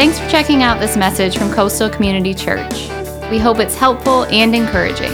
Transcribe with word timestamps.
Thanks 0.00 0.18
for 0.18 0.30
checking 0.30 0.62
out 0.62 0.80
this 0.80 0.96
message 0.96 1.36
from 1.36 1.52
Coastal 1.52 1.90
Community 1.90 2.32
Church. 2.32 2.88
We 3.30 3.38
hope 3.38 3.58
it's 3.58 3.76
helpful 3.76 4.24
and 4.24 4.56
encouraging. 4.56 5.12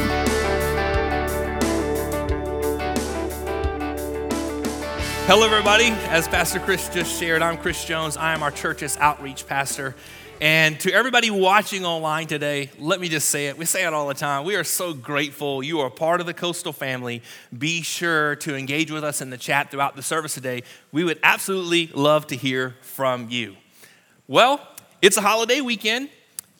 Hello, 5.26 5.44
everybody. 5.44 5.86
As 6.06 6.28
Pastor 6.28 6.60
Chris 6.60 6.88
just 6.88 7.18
shared, 7.18 7.42
I'm 7.42 7.58
Chris 7.58 7.84
Jones. 7.84 8.16
I 8.16 8.32
am 8.32 8.44
our 8.44 8.52
church's 8.52 8.96
outreach 8.98 9.48
pastor. 9.48 9.96
And 10.40 10.78
to 10.78 10.92
everybody 10.92 11.30
watching 11.32 11.84
online 11.84 12.28
today, 12.28 12.70
let 12.78 13.00
me 13.00 13.08
just 13.08 13.28
say 13.28 13.48
it. 13.48 13.58
We 13.58 13.64
say 13.64 13.84
it 13.84 13.92
all 13.92 14.06
the 14.06 14.14
time. 14.14 14.44
We 14.44 14.54
are 14.54 14.62
so 14.62 14.94
grateful 14.94 15.64
you 15.64 15.80
are 15.80 15.90
part 15.90 16.20
of 16.20 16.26
the 16.26 16.34
Coastal 16.34 16.72
family. 16.72 17.22
Be 17.58 17.82
sure 17.82 18.36
to 18.36 18.54
engage 18.54 18.92
with 18.92 19.02
us 19.02 19.20
in 19.20 19.30
the 19.30 19.36
chat 19.36 19.72
throughout 19.72 19.96
the 19.96 20.02
service 20.02 20.34
today. 20.34 20.62
We 20.92 21.02
would 21.02 21.18
absolutely 21.24 21.88
love 21.88 22.28
to 22.28 22.36
hear 22.36 22.76
from 22.82 23.30
you. 23.30 23.56
Well, 24.28 24.60
it's 25.02 25.16
a 25.16 25.20
holiday 25.20 25.60
weekend 25.60 26.08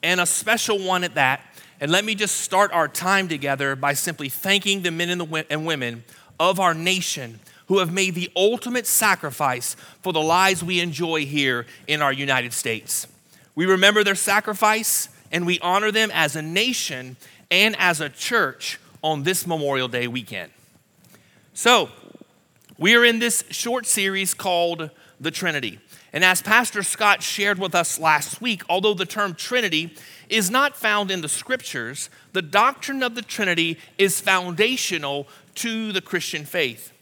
and 0.03 0.19
a 0.19 0.25
special 0.25 0.79
one 0.79 1.03
at 1.03 1.15
that. 1.15 1.41
And 1.79 1.91
let 1.91 2.05
me 2.05 2.15
just 2.15 2.41
start 2.41 2.71
our 2.71 2.87
time 2.87 3.27
together 3.27 3.75
by 3.75 3.93
simply 3.93 4.29
thanking 4.29 4.81
the 4.81 4.91
men 4.91 5.09
and, 5.49 5.65
women 5.65 6.03
of 6.39 6.59
our 6.59 6.73
nation 6.73 7.39
who 7.67 7.79
have 7.79 7.91
made 7.91 8.15
the 8.15 8.31
ultimate 8.35 8.87
sacrifice 8.87 9.75
for 10.01 10.13
the 10.13 10.21
lives 10.21 10.63
we 10.63 10.79
enjoy 10.79 11.25
here 11.25 11.65
in 11.87 12.01
our 12.01 12.13
United 12.13 12.53
States. 12.53 13.07
We 13.55 13.65
remember 13.65 14.03
their 14.03 14.15
sacrifice 14.15 15.09
and 15.31 15.45
we 15.45 15.59
honor 15.59 15.91
them 15.91 16.09
as 16.13 16.35
a 16.35 16.41
nation 16.41 17.17
and 17.51 17.75
as 17.77 18.01
a 18.01 18.09
church 18.09 18.79
on 19.01 19.23
this 19.23 19.45
Memorial 19.45 19.87
Day 19.87 20.07
weekend. 20.07 20.51
So, 21.53 21.89
we 22.77 22.95
are 22.95 23.03
in 23.03 23.19
this 23.19 23.43
short 23.49 23.85
series 23.85 24.33
called 24.33 24.91
The 25.19 25.31
Trinity. 25.31 25.79
And 26.13 26.23
as 26.23 26.41
Pastor 26.41 26.83
Scott 26.83 27.23
shared 27.23 27.59
with 27.59 27.73
us 27.73 27.99
last 27.99 28.41
week, 28.41 28.61
although 28.69 28.93
the 28.93 29.05
term 29.05 29.33
Trinity 29.33 29.95
is 30.29 30.51
not 30.51 30.75
found 30.75 31.09
in 31.09 31.21
the 31.21 31.29
scriptures, 31.29 32.09
the 32.33 32.41
doctrine 32.41 33.01
of 33.01 33.15
the 33.15 33.21
Trinity 33.21 33.79
is 33.97 34.21
foundational 34.21 35.27
to 35.55 35.91
the 35.91 36.01
Christian 36.01 36.45
faith. 36.45 36.93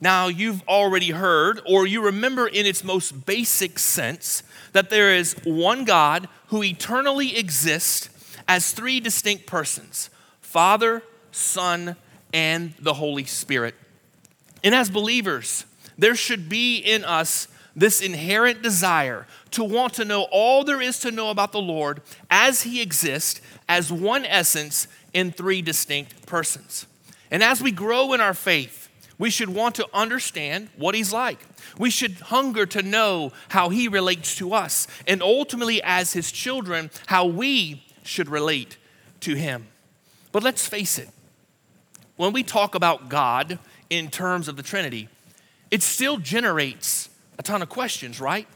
Now, 0.00 0.28
you've 0.28 0.62
already 0.68 1.10
heard, 1.10 1.60
or 1.66 1.86
you 1.86 2.04
remember 2.04 2.46
in 2.46 2.66
its 2.66 2.84
most 2.84 3.26
basic 3.26 3.78
sense, 3.78 4.42
that 4.72 4.90
there 4.90 5.14
is 5.14 5.34
one 5.44 5.84
God 5.84 6.28
who 6.48 6.62
eternally 6.62 7.36
exists 7.36 8.10
as 8.46 8.72
three 8.72 9.00
distinct 9.00 9.46
persons 9.46 10.10
Father, 10.40 11.02
Son, 11.32 11.96
and 12.32 12.74
the 12.78 12.94
Holy 12.94 13.24
Spirit. 13.24 13.74
And 14.62 14.74
as 14.74 14.90
believers, 14.90 15.64
there 15.98 16.14
should 16.14 16.48
be 16.48 16.78
in 16.78 17.04
us 17.04 17.48
this 17.74 18.00
inherent 18.00 18.62
desire 18.62 19.26
to 19.50 19.62
want 19.62 19.94
to 19.94 20.04
know 20.04 20.26
all 20.30 20.64
there 20.64 20.80
is 20.80 20.98
to 21.00 21.10
know 21.10 21.30
about 21.30 21.52
the 21.52 21.60
Lord 21.60 22.00
as 22.30 22.62
He 22.62 22.80
exists 22.80 23.40
as 23.68 23.92
one 23.92 24.24
essence 24.24 24.88
in 25.12 25.30
three 25.30 25.62
distinct 25.62 26.26
persons. 26.26 26.86
And 27.30 27.42
as 27.42 27.62
we 27.62 27.72
grow 27.72 28.12
in 28.12 28.20
our 28.20 28.34
faith, 28.34 28.88
we 29.18 29.30
should 29.30 29.48
want 29.48 29.74
to 29.76 29.88
understand 29.94 30.68
what 30.76 30.94
he's 30.94 31.12
like. 31.12 31.38
We 31.78 31.90
should 31.90 32.14
hunger 32.14 32.66
to 32.66 32.82
know 32.82 33.32
how 33.48 33.70
he 33.70 33.88
relates 33.88 34.36
to 34.36 34.52
us, 34.52 34.86
and 35.06 35.22
ultimately, 35.22 35.82
as 35.82 36.12
his 36.12 36.30
children, 36.30 36.90
how 37.06 37.26
we 37.26 37.82
should 38.02 38.28
relate 38.28 38.76
to 39.20 39.34
him. 39.34 39.68
But 40.32 40.42
let's 40.42 40.66
face 40.66 40.98
it, 40.98 41.08
when 42.16 42.32
we 42.32 42.42
talk 42.42 42.74
about 42.74 43.08
God 43.08 43.58
in 43.90 44.10
terms 44.10 44.48
of 44.48 44.56
the 44.56 44.62
Trinity, 44.62 45.08
it 45.70 45.82
still 45.82 46.18
generates 46.18 47.10
a 47.38 47.42
ton 47.42 47.62
of 47.62 47.68
questions, 47.68 48.20
right? 48.20 48.46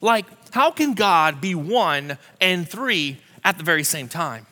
Like, 0.00 0.26
how 0.52 0.70
can 0.70 0.94
God 0.94 1.40
be 1.40 1.54
one 1.54 2.18
and 2.40 2.68
three 2.68 3.18
at 3.44 3.58
the 3.58 3.64
very 3.64 3.84
same 3.84 4.08
time? 4.08 4.46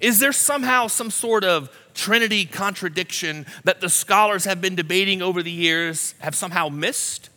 Is 0.00 0.18
there 0.18 0.32
somehow 0.32 0.86
some 0.86 1.10
sort 1.10 1.44
of 1.44 1.70
Trinity 1.94 2.44
contradiction 2.44 3.46
that 3.64 3.80
the 3.80 3.88
scholars 3.88 4.44
have 4.44 4.60
been 4.60 4.76
debating 4.76 5.20
over 5.20 5.42
the 5.42 5.50
years 5.50 6.14
have 6.20 6.34
somehow 6.34 6.68
missed? 6.68 7.30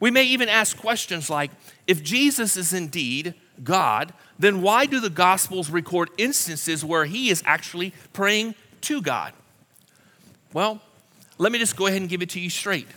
We 0.00 0.10
may 0.10 0.24
even 0.24 0.48
ask 0.48 0.76
questions 0.76 1.30
like 1.30 1.50
if 1.86 2.02
Jesus 2.02 2.56
is 2.56 2.74
indeed 2.74 3.34
God, 3.62 4.12
then 4.38 4.60
why 4.60 4.86
do 4.86 5.00
the 5.00 5.10
Gospels 5.10 5.70
record 5.70 6.10
instances 6.18 6.84
where 6.84 7.04
he 7.04 7.30
is 7.30 7.42
actually 7.46 7.94
praying 8.12 8.54
to 8.82 9.00
God? 9.00 9.32
Well, 10.52 10.82
let 11.38 11.52
me 11.52 11.58
just 11.58 11.76
go 11.76 11.86
ahead 11.86 12.00
and 12.00 12.08
give 12.08 12.22
it 12.22 12.30
to 12.30 12.40
you 12.40 12.50
straight. 12.50 12.88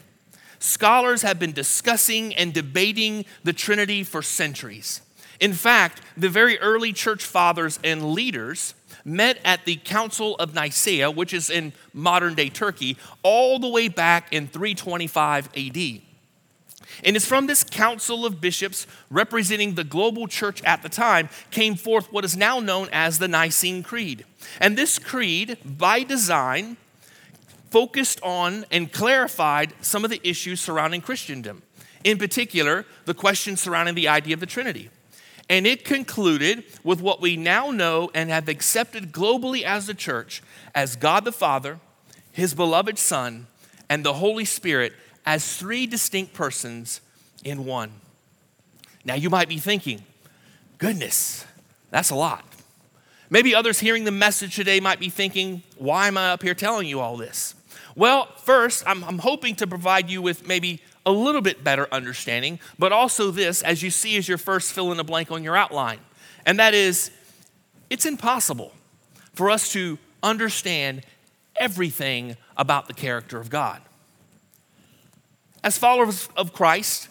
Scholars 0.59 1.21
have 1.21 1.39
been 1.39 1.51
discussing 1.51 2.33
and 2.35 2.53
debating 2.53 3.25
the 3.43 3.53
Trinity 3.53 4.03
for 4.03 4.21
centuries. 4.21 5.01
In 5.39 5.53
fact, 5.53 6.01
the 6.15 6.29
very 6.29 6.57
early 6.59 6.93
church 6.93 7.23
fathers 7.23 7.79
and 7.83 8.11
leaders 8.11 8.73
met 9.05 9.39
at 9.45 9.65
the 9.65 9.75
Council 9.77 10.35
of 10.37 10.55
Nicaea, 10.55 11.11
which 11.11 11.33
is 11.33 11.49
in 11.49 11.73
modern 11.93 12.33
day 12.33 12.49
Turkey, 12.49 12.97
all 13.23 13.59
the 13.59 13.69
way 13.69 13.87
back 13.87 14.33
in 14.33 14.47
325 14.47 15.49
AD. 15.55 16.01
And 17.03 17.15
it's 17.15 17.25
from 17.25 17.47
this 17.47 17.63
council 17.63 18.25
of 18.25 18.41
bishops 18.41 18.87
representing 19.11 19.75
the 19.75 19.83
global 19.83 20.27
church 20.27 20.63
at 20.63 20.81
the 20.81 20.89
time 20.89 21.29
came 21.51 21.75
forth 21.75 22.11
what 22.11 22.25
is 22.25 22.35
now 22.35 22.59
known 22.59 22.89
as 22.91 23.19
the 23.19 23.27
Nicene 23.27 23.83
Creed. 23.83 24.25
And 24.59 24.77
this 24.77 24.97
creed, 24.97 25.57
by 25.63 26.03
design, 26.03 26.77
focused 27.69 28.21
on 28.23 28.65
and 28.71 28.91
clarified 28.91 29.73
some 29.81 30.03
of 30.03 30.09
the 30.09 30.21
issues 30.23 30.61
surrounding 30.61 31.01
Christendom. 31.01 31.63
In 32.03 32.17
particular, 32.17 32.85
the 33.05 33.13
questions 33.13 33.61
surrounding 33.61 33.95
the 33.95 34.07
idea 34.07 34.33
of 34.33 34.39
the 34.39 34.45
Trinity. 34.45 34.89
And 35.49 35.65
it 35.65 35.85
concluded 35.85 36.63
with 36.83 37.01
what 37.01 37.21
we 37.21 37.37
now 37.37 37.71
know 37.71 38.11
and 38.13 38.29
have 38.29 38.49
accepted 38.49 39.11
globally 39.11 39.63
as 39.63 39.87
the 39.87 39.93
church 39.93 40.41
as 40.75 40.95
God 40.95 41.25
the 41.25 41.31
Father, 41.31 41.79
His 42.31 42.53
beloved 42.53 42.97
Son, 42.97 43.47
and 43.89 44.03
the 44.03 44.13
Holy 44.13 44.45
Spirit 44.45 44.93
as 45.25 45.57
three 45.57 45.87
distinct 45.87 46.33
persons 46.33 47.01
in 47.43 47.65
one. 47.65 47.91
Now 49.05 49.15
you 49.15 49.29
might 49.29 49.47
be 49.47 49.57
thinking, 49.57 50.03
goodness, 50.77 51.45
that's 51.91 52.09
a 52.09 52.15
lot. 52.15 52.45
Maybe 53.29 53.55
others 53.55 53.79
hearing 53.79 54.03
the 54.03 54.11
message 54.11 54.55
today 54.55 54.79
might 54.79 54.99
be 54.99 55.09
thinking, 55.09 55.63
why 55.77 56.07
am 56.07 56.17
I 56.17 56.31
up 56.31 56.43
here 56.43 56.53
telling 56.53 56.87
you 56.87 56.99
all 56.99 57.17
this? 57.17 57.55
Well, 57.97 58.27
first, 58.43 58.83
I'm, 58.85 59.03
I'm 59.05 59.17
hoping 59.17 59.55
to 59.55 59.65
provide 59.65 60.07
you 60.07 60.21
with 60.21 60.47
maybe 60.47 60.83
a 61.03 61.11
little 61.11 61.41
bit 61.41 61.63
better 61.63 61.87
understanding, 61.91 62.59
but 62.77 62.91
also 62.91 63.31
this, 63.31 63.63
as 63.63 63.81
you 63.81 63.89
see 63.89 64.17
as 64.17 64.27
your 64.27 64.37
first 64.37 64.71
fill 64.71 64.91
in 64.91 64.97
the 64.97 65.03
blank 65.03 65.31
on 65.31 65.43
your 65.43 65.57
outline. 65.57 65.97
And 66.45 66.59
that 66.59 66.75
is, 66.75 67.09
it's 67.89 68.05
impossible 68.05 68.71
for 69.33 69.49
us 69.49 69.71
to 69.73 69.97
understand 70.21 71.07
everything 71.55 72.37
about 72.55 72.87
the 72.87 72.93
character 72.93 73.39
of 73.39 73.49
God. 73.49 73.81
As 75.63 75.79
followers 75.79 76.29
of 76.37 76.53
Christ, 76.53 77.09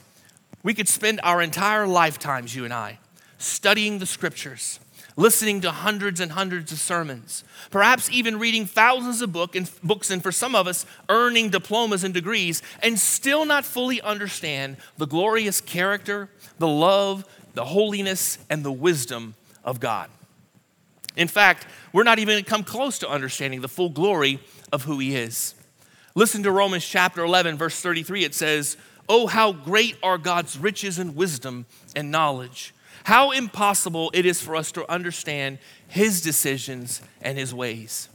we 0.62 0.72
could 0.72 0.86
spend 0.86 1.18
our 1.24 1.42
entire 1.42 1.88
lifetimes, 1.88 2.54
you 2.54 2.64
and 2.64 2.72
I, 2.72 3.00
studying 3.38 3.98
the 3.98 4.06
scriptures, 4.06 4.78
listening 5.16 5.62
to 5.62 5.70
hundreds 5.70 6.20
and 6.20 6.32
hundreds 6.32 6.70
of 6.70 6.78
sermons, 6.78 7.42
perhaps 7.70 8.10
even 8.10 8.38
reading 8.38 8.66
thousands 8.66 9.22
of 9.22 9.32
book 9.32 9.56
and, 9.56 9.70
books, 9.82 10.10
and 10.10 10.22
for 10.22 10.30
some 10.30 10.54
of 10.54 10.66
us, 10.66 10.84
earning 11.08 11.48
diplomas 11.48 12.04
and 12.04 12.12
degrees, 12.12 12.62
and 12.82 12.98
still 12.98 13.46
not 13.46 13.64
fully 13.64 14.00
understand 14.02 14.76
the 14.98 15.06
glorious 15.06 15.60
character, 15.60 16.28
the 16.58 16.68
love, 16.68 17.24
the 17.54 17.64
holiness, 17.64 18.38
and 18.50 18.62
the 18.62 18.72
wisdom 18.72 19.34
of 19.64 19.80
God. 19.80 20.10
In 21.16 21.28
fact, 21.28 21.66
we're 21.94 22.02
not 22.02 22.18
even 22.18 22.44
come 22.44 22.62
close 22.62 22.98
to 22.98 23.08
understanding 23.08 23.62
the 23.62 23.68
full 23.68 23.88
glory 23.88 24.38
of 24.70 24.82
who 24.82 24.98
He 24.98 25.16
is. 25.16 25.54
Listen 26.14 26.42
to 26.42 26.50
Romans 26.50 26.86
chapter 26.86 27.24
11, 27.24 27.56
verse 27.56 27.80
33. 27.80 28.24
It 28.24 28.34
says, 28.34 28.76
Oh, 29.08 29.26
how 29.26 29.52
great 29.52 29.96
are 30.02 30.18
God's 30.18 30.58
riches 30.58 30.98
and 30.98 31.16
wisdom 31.16 31.64
and 31.94 32.10
knowledge! 32.10 32.74
How 33.06 33.30
impossible 33.30 34.10
it 34.14 34.26
is 34.26 34.42
for 34.42 34.56
us 34.56 34.72
to 34.72 34.90
understand 34.90 35.58
His 35.86 36.20
decisions 36.20 37.00
and 37.22 37.38
His 37.38 37.54
ways. 37.54 38.08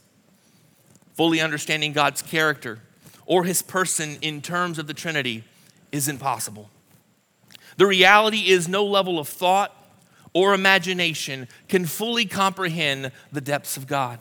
Fully 1.13 1.39
understanding 1.39 1.93
God's 1.93 2.21
character 2.21 2.79
or 3.25 3.45
His 3.45 3.61
person 3.61 4.17
in 4.21 4.41
terms 4.41 4.77
of 4.77 4.88
the 4.88 4.93
Trinity 4.93 5.45
is 5.93 6.09
impossible. 6.09 6.69
The 7.77 7.88
reality 7.88 8.49
is, 8.49 8.67
no 8.67 8.83
level 8.83 9.17
of 9.17 9.29
thought 9.29 9.73
or 10.33 10.53
imagination 10.53 11.47
can 11.69 11.85
fully 11.85 12.25
comprehend 12.25 13.13
the 13.31 13.39
depths 13.39 13.77
of 13.77 13.87
God. 13.87 14.19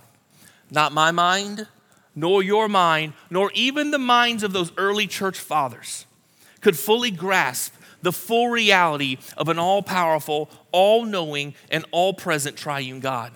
Not 0.70 0.93
my 0.93 1.11
mind, 1.11 1.66
nor 2.14 2.44
your 2.44 2.69
mind, 2.69 3.14
nor 3.28 3.50
even 3.56 3.90
the 3.90 3.99
minds 3.99 4.44
of 4.44 4.52
those 4.52 4.70
early 4.76 5.08
church 5.08 5.40
fathers 5.40 6.06
could 6.61 6.78
fully 6.78 7.11
grasp 7.11 7.75
the 8.02 8.12
full 8.12 8.49
reality 8.49 9.19
of 9.37 9.49
an 9.49 9.58
all 9.58 9.82
powerful, 9.82 10.50
all 10.73 11.05
knowing, 11.05 11.55
and 11.70 11.85
all 11.91 12.14
present 12.14 12.56
triune 12.56 13.00
God. 13.00 13.32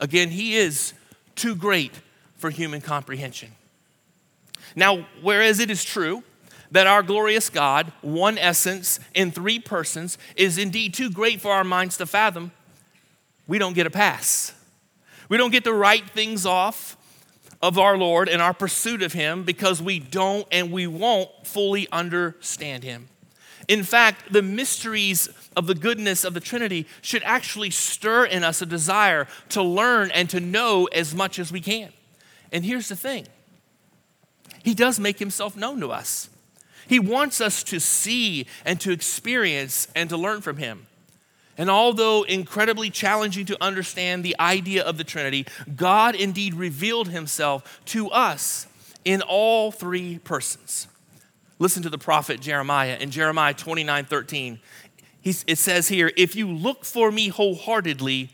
Again, 0.00 0.30
He 0.30 0.56
is 0.56 0.92
too 1.34 1.54
great 1.54 1.92
for 2.36 2.50
human 2.50 2.80
comprehension. 2.80 3.52
Now, 4.74 5.06
whereas 5.22 5.58
it 5.58 5.70
is 5.70 5.84
true 5.84 6.22
that 6.70 6.86
our 6.86 7.02
glorious 7.02 7.48
God, 7.48 7.92
one 8.02 8.38
essence 8.38 9.00
in 9.14 9.30
three 9.30 9.58
persons, 9.58 10.18
is 10.34 10.58
indeed 10.58 10.94
too 10.94 11.10
great 11.10 11.40
for 11.40 11.52
our 11.52 11.64
minds 11.64 11.96
to 11.98 12.06
fathom, 12.06 12.52
we 13.46 13.58
don't 13.58 13.74
get 13.74 13.86
a 13.86 13.90
pass. 13.90 14.52
We 15.28 15.36
don't 15.36 15.52
get 15.52 15.64
to 15.64 15.72
write 15.72 16.10
things 16.10 16.44
off 16.44 16.96
of 17.62 17.78
our 17.78 17.96
Lord 17.96 18.28
and 18.28 18.42
our 18.42 18.52
pursuit 18.52 19.02
of 19.02 19.12
Him 19.12 19.44
because 19.44 19.80
we 19.80 19.98
don't 19.98 20.46
and 20.52 20.70
we 20.70 20.86
won't 20.86 21.30
fully 21.46 21.88
understand 21.90 22.84
Him. 22.84 23.08
In 23.68 23.82
fact, 23.82 24.32
the 24.32 24.42
mysteries 24.42 25.28
of 25.56 25.66
the 25.66 25.74
goodness 25.74 26.24
of 26.24 26.34
the 26.34 26.40
Trinity 26.40 26.86
should 27.02 27.22
actually 27.24 27.70
stir 27.70 28.24
in 28.24 28.44
us 28.44 28.62
a 28.62 28.66
desire 28.66 29.26
to 29.50 29.62
learn 29.62 30.10
and 30.12 30.30
to 30.30 30.40
know 30.40 30.86
as 30.86 31.14
much 31.14 31.38
as 31.38 31.50
we 31.50 31.60
can. 31.60 31.92
And 32.52 32.64
here's 32.64 32.88
the 32.88 32.96
thing 32.96 33.26
He 34.62 34.74
does 34.74 35.00
make 35.00 35.18
Himself 35.18 35.56
known 35.56 35.80
to 35.80 35.90
us. 35.90 36.30
He 36.88 37.00
wants 37.00 37.40
us 37.40 37.64
to 37.64 37.80
see 37.80 38.46
and 38.64 38.80
to 38.80 38.92
experience 38.92 39.88
and 39.96 40.08
to 40.10 40.16
learn 40.16 40.40
from 40.40 40.58
Him. 40.58 40.86
And 41.58 41.70
although 41.70 42.22
incredibly 42.22 42.90
challenging 42.90 43.46
to 43.46 43.62
understand 43.62 44.22
the 44.22 44.36
idea 44.38 44.84
of 44.84 44.98
the 44.98 45.04
Trinity, 45.04 45.46
God 45.74 46.14
indeed 46.14 46.54
revealed 46.54 47.08
himself 47.08 47.80
to 47.86 48.10
us 48.10 48.66
in 49.04 49.22
all 49.22 49.72
three 49.72 50.18
persons. 50.18 50.88
Listen 51.58 51.82
to 51.82 51.90
the 51.90 51.98
prophet 51.98 52.40
Jeremiah 52.40 52.96
in 53.00 53.10
Jeremiah 53.10 53.54
29 53.54 54.04
13. 54.04 54.60
He's, 55.20 55.44
it 55.46 55.58
says 55.58 55.88
here, 55.88 56.12
If 56.16 56.36
you 56.36 56.48
look 56.48 56.84
for 56.84 57.10
me 57.10 57.28
wholeheartedly, 57.28 58.30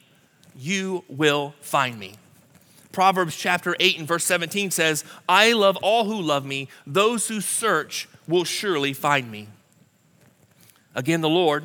you 0.57 1.05
will 1.09 1.55
find 1.61 1.99
me. 1.99 2.15
Proverbs 2.91 3.37
chapter 3.37 3.75
8 3.81 4.01
and 4.01 4.09
verse 4.09 4.25
17 4.25 4.71
says, 4.71 5.03
I 5.27 5.53
love 5.53 5.79
all 5.79 6.05
who 6.05 6.21
love 6.21 6.45
me, 6.45 6.69
those 6.87 7.29
who 7.29 7.41
search 7.41 8.09
will 8.29 8.45
surely 8.45 8.93
find 8.93 9.31
me. 9.31 9.49
Again, 10.95 11.23
the 11.23 11.29
Lord 11.29 11.65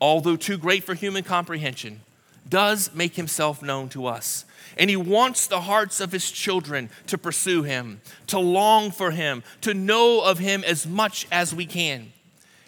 although 0.00 0.36
too 0.36 0.58
great 0.58 0.84
for 0.84 0.94
human 0.94 1.24
comprehension, 1.24 2.00
does 2.48 2.94
make 2.94 3.16
himself 3.16 3.62
known 3.62 3.88
to 3.90 4.06
us. 4.06 4.44
And 4.78 4.90
he 4.90 4.96
wants 4.96 5.46
the 5.46 5.62
hearts 5.62 6.00
of 6.00 6.12
his 6.12 6.30
children 6.30 6.90
to 7.06 7.16
pursue 7.16 7.62
him, 7.62 8.00
to 8.26 8.38
long 8.38 8.90
for 8.90 9.10
him, 9.10 9.42
to 9.62 9.72
know 9.72 10.20
of 10.22 10.38
him 10.38 10.62
as 10.64 10.86
much 10.86 11.26
as 11.32 11.54
we 11.54 11.66
can. 11.66 12.12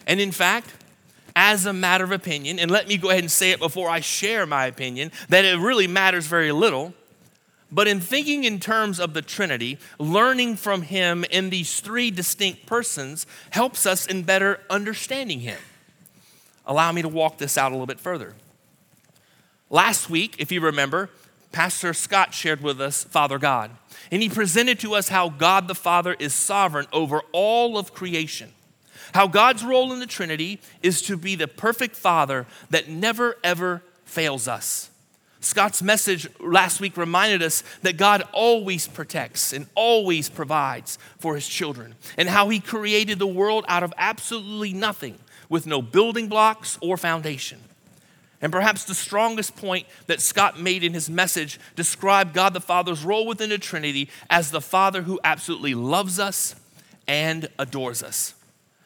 And 0.07 0.19
in 0.19 0.31
fact, 0.31 0.73
as 1.35 1.65
a 1.65 1.73
matter 1.73 2.03
of 2.03 2.11
opinion, 2.11 2.59
and 2.59 2.71
let 2.71 2.87
me 2.87 2.97
go 2.97 3.09
ahead 3.09 3.23
and 3.23 3.31
say 3.31 3.51
it 3.51 3.59
before 3.59 3.89
I 3.89 3.99
share 3.99 4.45
my 4.45 4.65
opinion, 4.65 5.11
that 5.29 5.45
it 5.45 5.59
really 5.59 5.87
matters 5.87 6.25
very 6.25 6.51
little. 6.51 6.93
But 7.71 7.87
in 7.87 7.99
thinking 7.99 8.43
in 8.43 8.59
terms 8.59 8.99
of 8.99 9.13
the 9.13 9.21
Trinity, 9.21 9.77
learning 9.99 10.55
from 10.55 10.81
him 10.81 11.23
in 11.29 11.51
these 11.51 11.79
three 11.79 12.09
distinct 12.09 12.65
persons 12.65 13.27
helps 13.51 13.85
us 13.85 14.07
in 14.07 14.23
better 14.23 14.61
understanding 14.69 15.41
him 15.41 15.59
allow 16.69 16.91
me 16.91 17.01
to 17.01 17.09
walk 17.09 17.39
this 17.39 17.57
out 17.57 17.71
a 17.71 17.75
little 17.75 17.87
bit 17.87 17.99
further. 17.99 18.35
Last 19.69 20.09
week, 20.09 20.35
if 20.39 20.51
you 20.51 20.61
remember, 20.61 21.09
Pastor 21.51 21.93
Scott 21.93 22.33
shared 22.33 22.61
with 22.61 22.81
us 22.81 23.03
Father 23.03 23.37
God, 23.37 23.71
and 24.11 24.21
he 24.21 24.29
presented 24.29 24.79
to 24.79 24.95
us 24.95 25.09
how 25.09 25.29
God 25.29 25.67
the 25.67 25.75
Father 25.75 26.15
is 26.17 26.33
sovereign 26.33 26.87
over 26.91 27.21
all 27.31 27.77
of 27.77 27.93
creation. 27.93 28.51
How 29.13 29.27
God's 29.27 29.63
role 29.63 29.91
in 29.91 29.99
the 29.99 30.07
Trinity 30.07 30.59
is 30.83 31.01
to 31.03 31.17
be 31.17 31.35
the 31.35 31.47
perfect 31.47 31.95
Father 31.95 32.45
that 32.69 32.89
never 32.89 33.37
ever 33.43 33.83
fails 34.05 34.47
us. 34.47 34.89
Scott's 35.39 35.81
message 35.81 36.27
last 36.39 36.81
week 36.81 36.97
reminded 36.97 37.41
us 37.41 37.63
that 37.81 37.95
God 37.95 38.23
always 38.33 38.87
protects 38.87 39.53
and 39.53 39.67
always 39.73 40.29
provides 40.29 40.97
for 41.17 41.35
his 41.35 41.47
children, 41.47 41.95
and 42.17 42.27
how 42.27 42.49
he 42.49 42.59
created 42.59 43.19
the 43.19 43.27
world 43.27 43.65
out 43.67 43.83
of 43.83 43.93
absolutely 43.97 44.73
nothing 44.73 45.17
with 45.47 45.65
no 45.65 45.81
building 45.81 46.27
blocks 46.27 46.77
or 46.81 46.97
foundation. 46.97 47.59
And 48.41 48.51
perhaps 48.51 48.85
the 48.85 48.95
strongest 48.95 49.55
point 49.57 49.85
that 50.07 50.21
Scott 50.21 50.59
made 50.59 50.83
in 50.83 50.93
his 50.93 51.09
message 51.09 51.59
described 51.75 52.33
God 52.33 52.53
the 52.53 52.61
Father's 52.61 53.03
role 53.03 53.27
within 53.27 53.49
the 53.49 53.57
Trinity 53.57 54.09
as 54.29 54.51
the 54.51 54.61
Father 54.61 55.01
who 55.01 55.19
absolutely 55.23 55.75
loves 55.75 56.19
us 56.19 56.55
and 57.07 57.49
adores 57.57 58.01
us. 58.01 58.35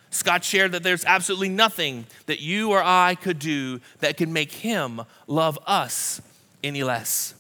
Scott 0.10 0.44
shared 0.44 0.72
that 0.72 0.84
there's 0.84 1.06
absolutely 1.06 1.50
nothing 1.50 2.06
that 2.28 2.40
you 2.40 2.72
or 2.72 2.82
I 2.84 3.16
could 3.16 3.40
do 3.40 3.82
that 4.00 4.18
could 4.18 4.30
make 4.30 4.52
him 4.52 5.02
love 5.28 5.60
us 5.66 6.22
any 6.64 6.84
less. 6.84 7.34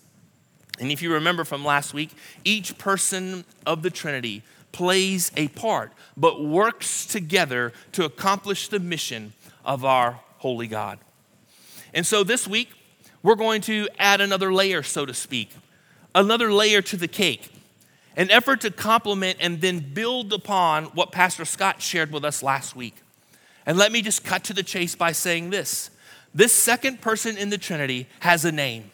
And 0.80 0.92
if 0.92 1.02
you 1.02 1.14
remember 1.14 1.44
from 1.44 1.64
last 1.64 1.94
week, 1.94 2.12
each 2.44 2.78
person 2.78 3.46
of 3.66 3.84
the 3.84 3.92
Trinity 3.92 4.42
plays 4.72 5.32
a 5.38 5.48
part, 5.50 5.94
but 6.18 6.44
works 6.44 7.06
together 7.06 7.74
to 7.92 8.06
accomplish 8.06 8.68
the 8.68 8.80
mission 8.80 9.34
of 9.64 9.86
our 9.86 10.20
holy 10.40 10.68
God. 10.68 11.00
And 11.94 12.06
so 12.06 12.24
this 12.24 12.48
week, 12.48 12.70
we're 13.22 13.36
going 13.36 13.62
to 13.62 13.88
add 13.98 14.22
another 14.22 14.54
layer, 14.54 14.84
so 14.84 15.06
to 15.06 15.14
speak, 15.14 15.50
another 16.14 16.52
layer 16.52 16.82
to 16.82 16.98
the 16.98 17.08
cake, 17.08 17.50
an 18.18 18.30
effort 18.32 18.62
to 18.62 18.72
complement 18.72 19.38
and 19.40 19.62
then 19.62 19.80
build 19.94 20.34
upon 20.34 20.86
what 20.86 21.12
Pastor 21.12 21.46
Scott 21.46 21.82
shared 21.82 22.12
with 22.12 22.26
us 22.26 22.44
last 22.44 22.76
week. 22.76 22.96
And 23.66 23.78
let 23.78 23.92
me 23.92 24.02
just 24.02 24.26
cut 24.26 24.44
to 24.46 24.54
the 24.54 24.64
chase 24.64 24.96
by 24.96 25.12
saying 25.14 25.50
this 25.50 25.90
this 26.34 26.52
second 26.52 27.00
person 27.00 27.38
in 27.38 27.50
the 27.50 27.58
Trinity 27.58 28.08
has 28.22 28.44
a 28.44 28.52
name, 28.52 28.92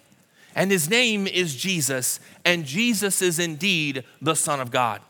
and 0.55 0.69
his 0.69 0.89
name 0.89 1.25
is 1.25 1.55
Jesus, 1.55 2.19
and 2.43 2.65
Jesus 2.65 3.21
is 3.21 3.39
indeed 3.39 4.03
the 4.21 4.35
Son 4.35 4.59
of 4.59 4.71
God. 4.71 5.01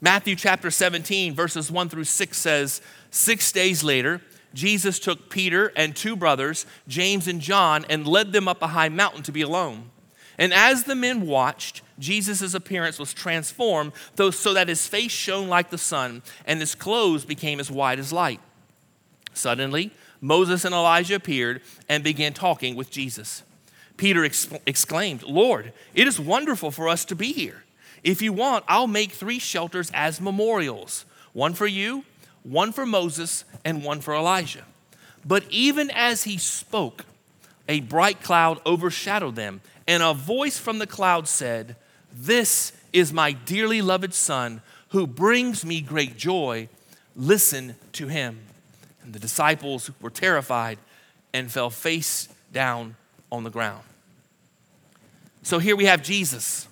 Matthew 0.00 0.36
chapter 0.36 0.70
17, 0.70 1.34
verses 1.34 1.70
1 1.70 1.88
through 1.88 2.04
6 2.04 2.36
says, 2.36 2.82
Six 3.10 3.52
days 3.52 3.82
later, 3.82 4.20
Jesus 4.54 4.98
took 4.98 5.28
Peter 5.28 5.72
and 5.76 5.94
two 5.94 6.16
brothers, 6.16 6.64
James 6.88 7.28
and 7.28 7.40
John, 7.40 7.84
and 7.90 8.06
led 8.06 8.32
them 8.32 8.48
up 8.48 8.62
a 8.62 8.68
high 8.68 8.88
mountain 8.88 9.22
to 9.24 9.32
be 9.32 9.42
alone. 9.42 9.90
And 10.38 10.54
as 10.54 10.84
the 10.84 10.94
men 10.94 11.26
watched, 11.26 11.82
Jesus' 11.98 12.54
appearance 12.54 12.98
was 12.98 13.12
transformed 13.12 13.92
so 14.16 14.54
that 14.54 14.68
his 14.68 14.86
face 14.86 15.12
shone 15.12 15.48
like 15.48 15.70
the 15.70 15.78
sun 15.78 16.22
and 16.46 16.60
his 16.60 16.74
clothes 16.74 17.24
became 17.24 17.60
as 17.60 17.70
white 17.70 17.98
as 17.98 18.12
light. 18.12 18.40
Suddenly, 19.32 19.92
Moses 20.20 20.64
and 20.64 20.74
Elijah 20.74 21.16
appeared 21.16 21.60
and 21.88 22.02
began 22.02 22.32
talking 22.32 22.76
with 22.76 22.90
Jesus. 22.90 23.42
Peter 23.96 24.24
exclaimed, 24.24 25.22
Lord, 25.22 25.72
it 25.94 26.06
is 26.08 26.18
wonderful 26.18 26.70
for 26.70 26.88
us 26.88 27.04
to 27.04 27.14
be 27.14 27.32
here. 27.32 27.62
If 28.02 28.22
you 28.22 28.32
want, 28.32 28.64
I'll 28.66 28.86
make 28.86 29.12
three 29.12 29.38
shelters 29.38 29.90
as 29.94 30.20
memorials 30.20 31.04
one 31.32 31.52
for 31.52 31.66
you, 31.66 32.04
one 32.44 32.72
for 32.72 32.86
Moses, 32.86 33.44
and 33.64 33.82
one 33.82 34.00
for 34.00 34.14
Elijah. 34.14 34.64
But 35.24 35.44
even 35.50 35.90
as 35.90 36.24
he 36.24 36.38
spoke, 36.38 37.04
a 37.68 37.80
bright 37.80 38.22
cloud 38.22 38.60
overshadowed 38.64 39.34
them, 39.34 39.62
and 39.88 40.02
a 40.02 40.14
voice 40.14 40.58
from 40.58 40.78
the 40.78 40.86
cloud 40.86 41.26
said, 41.26 41.76
This 42.12 42.72
is 42.92 43.12
my 43.12 43.32
dearly 43.32 43.82
loved 43.82 44.14
Son, 44.14 44.62
who 44.90 45.06
brings 45.06 45.64
me 45.64 45.80
great 45.80 46.16
joy. 46.16 46.68
Listen 47.16 47.74
to 47.92 48.08
him. 48.08 48.40
And 49.02 49.12
the 49.12 49.18
disciples 49.18 49.90
were 50.00 50.10
terrified 50.10 50.78
and 51.32 51.50
fell 51.50 51.70
face 51.70 52.28
down 52.52 52.96
on 53.32 53.44
the 53.44 53.50
ground. 53.50 53.82
So 55.42 55.58
here 55.58 55.76
we 55.76 55.86
have 55.86 56.02
Jesus 56.02 56.68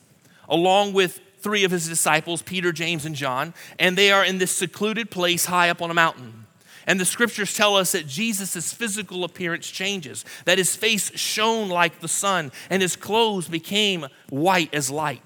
along 0.49 0.93
with 0.93 1.21
three 1.43 1.65
of 1.65 1.71
his 1.71 1.89
disciples, 1.89 2.43
Peter, 2.43 2.73
James, 2.73 3.05
and 3.05 3.17
John, 3.17 3.55
and 3.79 3.99
they 3.99 4.13
are 4.13 4.25
in 4.25 4.39
this 4.39 4.53
secluded 4.53 5.11
place 5.11 5.47
high 5.47 5.71
up 5.71 5.83
on 5.83 5.91
a 5.91 5.95
mountain. 5.95 6.47
And 6.87 6.99
the 6.99 7.05
scriptures 7.05 7.55
tell 7.55 7.77
us 7.77 7.93
that 7.93 8.07
Jesus' 8.07 8.73
physical 8.73 9.23
appearance 9.25 9.71
changes, 9.71 10.25
that 10.47 10.59
his 10.59 10.75
face 10.75 11.17
shone 11.17 11.69
like 11.69 12.01
the 12.01 12.09
sun, 12.09 12.51
and 12.71 12.83
his 12.83 12.97
clothes 12.97 13.49
became 13.49 14.07
white 14.31 14.75
as 14.75 14.91
light. 14.91 15.23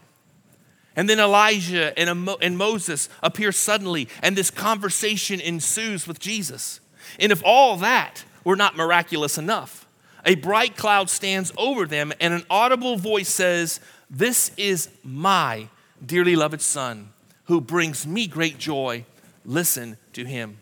And 0.94 1.08
then 1.08 1.20
Elijah 1.20 1.98
and, 1.98 2.56
Moses 2.56 3.08
appear 3.22 3.52
suddenly, 3.52 4.08
and 4.22 4.36
this 4.36 4.50
conversation 4.50 5.40
ensues 5.40 6.06
with 6.06 6.18
Jesus. 6.18 6.80
And 7.20 7.32
if 7.32 7.42
all 7.44 7.76
that 7.78 8.24
were 8.44 8.56
not 8.56 8.76
miraculous 8.76 9.38
enough, 9.38 9.86
a 10.24 10.34
bright 10.34 10.76
cloud 10.76 11.08
stands 11.08 11.52
over 11.56 11.86
them, 11.86 12.12
and 12.20 12.34
an 12.34 12.44
audible 12.50 12.96
voice 12.96 13.28
says, 13.28 13.80
this 14.10 14.50
is 14.56 14.88
my 15.04 15.68
dearly 16.04 16.36
loved 16.36 16.60
Son 16.60 17.10
who 17.46 17.60
brings 17.60 18.06
me 18.06 18.26
great 18.26 18.58
joy. 18.58 19.04
Listen 19.44 19.96
to 20.12 20.24
him. 20.24 20.58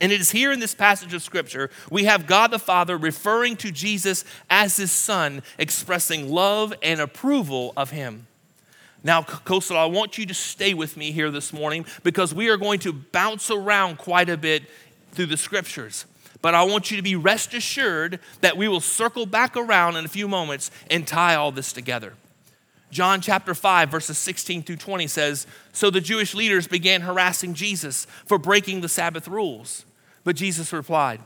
And 0.00 0.12
it 0.12 0.20
is 0.20 0.30
here 0.30 0.52
in 0.52 0.60
this 0.60 0.74
passage 0.74 1.14
of 1.14 1.22
Scripture 1.22 1.70
we 1.90 2.04
have 2.04 2.26
God 2.26 2.50
the 2.50 2.58
Father 2.58 2.98
referring 2.98 3.56
to 3.58 3.70
Jesus 3.70 4.24
as 4.50 4.76
his 4.76 4.92
Son, 4.92 5.42
expressing 5.58 6.30
love 6.30 6.74
and 6.82 7.00
approval 7.00 7.72
of 7.76 7.90
him. 7.90 8.26
Now, 9.02 9.22
Coastal, 9.22 9.76
I 9.76 9.86
want 9.86 10.18
you 10.18 10.26
to 10.26 10.34
stay 10.34 10.74
with 10.74 10.96
me 10.96 11.12
here 11.12 11.30
this 11.30 11.52
morning 11.52 11.86
because 12.02 12.34
we 12.34 12.48
are 12.48 12.56
going 12.56 12.80
to 12.80 12.92
bounce 12.92 13.50
around 13.50 13.98
quite 13.98 14.28
a 14.28 14.36
bit 14.36 14.64
through 15.12 15.26
the 15.26 15.36
Scriptures. 15.36 16.06
But 16.42 16.54
I 16.54 16.64
want 16.64 16.90
you 16.90 16.96
to 16.96 17.02
be 17.02 17.16
rest 17.16 17.54
assured 17.54 18.20
that 18.40 18.56
we 18.56 18.68
will 18.68 18.80
circle 18.80 19.24
back 19.24 19.56
around 19.56 19.96
in 19.96 20.04
a 20.04 20.08
few 20.08 20.28
moments 20.28 20.70
and 20.90 21.06
tie 21.06 21.34
all 21.34 21.52
this 21.52 21.72
together. 21.72 22.14
John 22.96 23.20
chapter 23.20 23.54
5, 23.54 23.90
verses 23.90 24.16
16 24.16 24.62
through 24.62 24.76
20 24.76 25.06
says 25.06 25.46
So 25.74 25.90
the 25.90 26.00
Jewish 26.00 26.34
leaders 26.34 26.66
began 26.66 27.02
harassing 27.02 27.52
Jesus 27.52 28.06
for 28.24 28.38
breaking 28.38 28.80
the 28.80 28.88
Sabbath 28.88 29.28
rules. 29.28 29.84
But 30.24 30.34
Jesus 30.34 30.72
replied, 30.72 31.20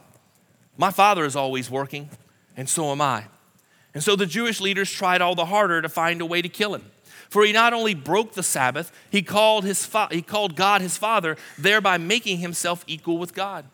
My 0.77 0.91
Father 0.91 1.25
is 1.25 1.37
always 1.37 1.71
working, 1.71 2.11
and 2.57 2.69
so 2.69 2.91
am 2.91 3.01
I. 3.01 3.27
And 3.95 4.03
so 4.03 4.17
the 4.17 4.27
Jewish 4.27 4.61
leaders 4.61 4.91
tried 4.91 5.21
all 5.21 5.37
the 5.37 5.45
harder 5.45 5.81
to 5.81 5.89
find 5.89 6.21
a 6.21 6.27
way 6.27 6.43
to 6.43 6.49
kill 6.49 6.75
him. 6.75 6.91
For 7.29 7.45
he 7.45 7.53
not 7.53 7.73
only 7.73 7.95
broke 7.95 8.33
the 8.33 8.43
Sabbath, 8.43 8.91
he 9.09 9.23
called, 9.23 9.63
his 9.63 9.87
fa- 9.87 10.09
he 10.11 10.23
called 10.23 10.57
God 10.57 10.81
his 10.81 10.97
Father, 10.97 11.37
thereby 11.57 11.99
making 11.99 12.39
himself 12.39 12.83
equal 12.89 13.17
with 13.17 13.33
God. 13.33 13.65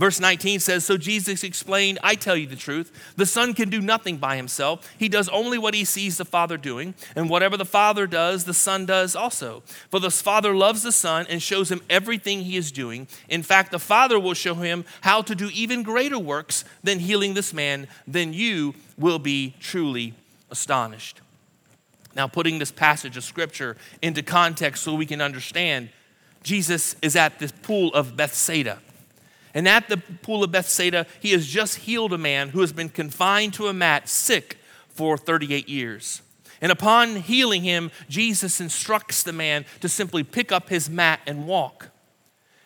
Verse 0.00 0.18
19 0.18 0.60
says 0.60 0.82
So 0.82 0.96
Jesus 0.96 1.44
explained, 1.44 1.98
I 2.02 2.14
tell 2.14 2.34
you 2.34 2.46
the 2.46 2.56
truth. 2.56 3.12
The 3.16 3.26
Son 3.26 3.52
can 3.52 3.68
do 3.68 3.82
nothing 3.82 4.16
by 4.16 4.34
himself. 4.34 4.90
He 4.98 5.10
does 5.10 5.28
only 5.28 5.58
what 5.58 5.74
he 5.74 5.84
sees 5.84 6.16
the 6.16 6.24
Father 6.24 6.56
doing, 6.56 6.94
and 7.14 7.28
whatever 7.28 7.58
the 7.58 7.66
Father 7.66 8.06
does, 8.06 8.44
the 8.44 8.54
Son 8.54 8.86
does 8.86 9.14
also. 9.14 9.62
For 9.90 10.00
the 10.00 10.10
Father 10.10 10.54
loves 10.56 10.82
the 10.82 10.90
Son 10.90 11.26
and 11.28 11.42
shows 11.42 11.70
him 11.70 11.82
everything 11.90 12.40
he 12.40 12.56
is 12.56 12.72
doing. 12.72 13.08
In 13.28 13.42
fact, 13.42 13.72
the 13.72 13.78
Father 13.78 14.18
will 14.18 14.32
show 14.32 14.54
him 14.54 14.86
how 15.02 15.20
to 15.20 15.34
do 15.34 15.50
even 15.52 15.82
greater 15.82 16.18
works 16.18 16.64
than 16.82 17.00
healing 17.00 17.34
this 17.34 17.52
man. 17.52 17.86
Then 18.06 18.32
you 18.32 18.74
will 18.96 19.18
be 19.18 19.54
truly 19.60 20.14
astonished. 20.50 21.20
Now, 22.16 22.26
putting 22.26 22.58
this 22.58 22.72
passage 22.72 23.18
of 23.18 23.24
Scripture 23.24 23.76
into 24.00 24.22
context 24.22 24.82
so 24.82 24.94
we 24.94 25.04
can 25.04 25.20
understand, 25.20 25.90
Jesus 26.42 26.96
is 27.02 27.16
at 27.16 27.38
this 27.38 27.52
pool 27.52 27.92
of 27.92 28.16
Bethsaida. 28.16 28.78
And 29.54 29.68
at 29.68 29.88
the 29.88 29.96
pool 29.96 30.44
of 30.44 30.52
Bethsaida, 30.52 31.06
he 31.20 31.32
has 31.32 31.46
just 31.46 31.78
healed 31.78 32.12
a 32.12 32.18
man 32.18 32.50
who 32.50 32.60
has 32.60 32.72
been 32.72 32.88
confined 32.88 33.54
to 33.54 33.66
a 33.66 33.72
mat, 33.72 34.08
sick 34.08 34.58
for 34.88 35.16
38 35.16 35.68
years. 35.68 36.22
And 36.60 36.70
upon 36.70 37.16
healing 37.16 37.62
him, 37.62 37.90
Jesus 38.08 38.60
instructs 38.60 39.22
the 39.22 39.32
man 39.32 39.64
to 39.80 39.88
simply 39.88 40.22
pick 40.22 40.52
up 40.52 40.68
his 40.68 40.90
mat 40.90 41.20
and 41.26 41.46
walk. 41.46 41.88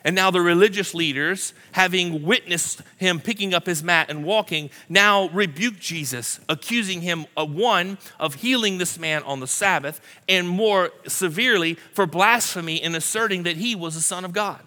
And 0.07 0.15
now 0.15 0.31
the 0.31 0.43
religious 0.43 0.95
leaders, 0.95 1.55
having 1.73 2.25
witnessed 2.25 2.83
him 2.99 3.21
picking 3.21 3.55
up 3.55 3.65
his 3.65 3.83
mat 3.83 4.11
and 4.11 4.23
walking, 4.23 4.69
now 4.87 5.29
rebuke 5.29 5.79
Jesus, 5.79 6.41
accusing 6.47 7.01
him 7.01 7.25
of 7.39 7.55
one, 7.55 7.97
of 8.21 8.35
healing 8.35 8.77
this 8.77 8.99
man 8.99 9.23
on 9.23 9.41
the 9.41 9.47
Sabbath, 9.47 10.03
and 10.29 10.47
more 10.47 10.91
severely 11.07 11.75
for 11.95 12.05
blasphemy 12.05 12.83
in 12.83 12.95
asserting 12.95 13.45
that 13.45 13.57
he 13.57 13.75
was 13.75 13.95
the 13.95 14.03
Son 14.03 14.27
of 14.27 14.35
God. 14.35 14.61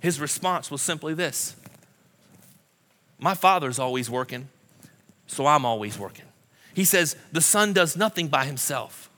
His 0.00 0.20
response 0.20 0.70
was 0.70 0.82
simply 0.82 1.14
this 1.14 1.56
My 3.18 3.34
father's 3.34 3.78
always 3.78 4.10
working, 4.10 4.48
so 5.26 5.46
I'm 5.46 5.64
always 5.64 5.98
working. 5.98 6.24
He 6.74 6.84
says, 6.84 7.16
The 7.32 7.40
son 7.40 7.72
does 7.72 7.96
nothing 7.96 8.28
by 8.28 8.44
himself. 8.44 9.10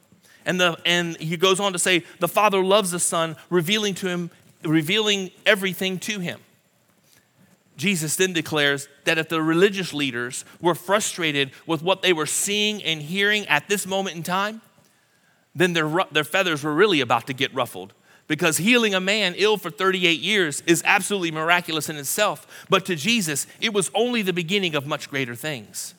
And, 0.47 0.61
the, 0.61 0.79
and 0.87 1.17
he 1.19 1.37
goes 1.37 1.61
on 1.61 1.73
to 1.73 1.79
say, 1.79 2.05
The 2.21 2.29
father 2.29 2.63
loves 2.63 2.91
the 2.91 3.01
son, 3.01 3.37
revealing 3.51 3.95
to 3.97 4.09
him, 4.09 4.31
revealing 4.65 5.31
everything 5.45 5.99
to 6.01 6.21
him. 6.21 6.41
Jesus 7.77 8.17
then 8.17 8.33
declares 8.33 8.89
that 9.05 9.19
if 9.19 9.29
the 9.29 9.41
religious 9.41 9.95
leaders 9.95 10.45
were 10.61 10.75
frustrated 10.75 11.53
with 11.67 11.81
what 11.81 12.03
they 12.03 12.13
were 12.13 12.27
seeing 12.27 12.83
and 12.83 13.01
hearing 13.01 13.47
at 13.47 13.69
this 13.69 13.87
moment 13.87 14.17
in 14.17 14.23
time, 14.25 14.61
then 15.55 15.75
their, 15.75 15.89
their 16.11 16.25
feathers 16.25 16.65
were 16.65 16.75
really 16.75 17.01
about 17.01 17.27
to 17.29 17.33
get 17.33 17.55
ruffled 17.55 17.93
because 18.29 18.59
healing 18.59 18.95
a 18.95 19.01
man 19.01 19.35
ill 19.37 19.57
for 19.57 19.71
38 19.71 20.21
years 20.21 20.63
is 20.67 20.83
absolutely 20.85 21.33
miraculous 21.33 21.89
in 21.89 21.97
itself. 21.97 22.67
But 22.69 22.85
to 22.87 22.95
Jesus, 22.95 23.47
it 23.61 23.73
was 23.73 23.91
only 23.95 24.23
the 24.23 24.33
beginning 24.33 24.75
of 24.75 24.87
much 24.87 25.11
greater 25.11 25.35
things. 25.35 25.95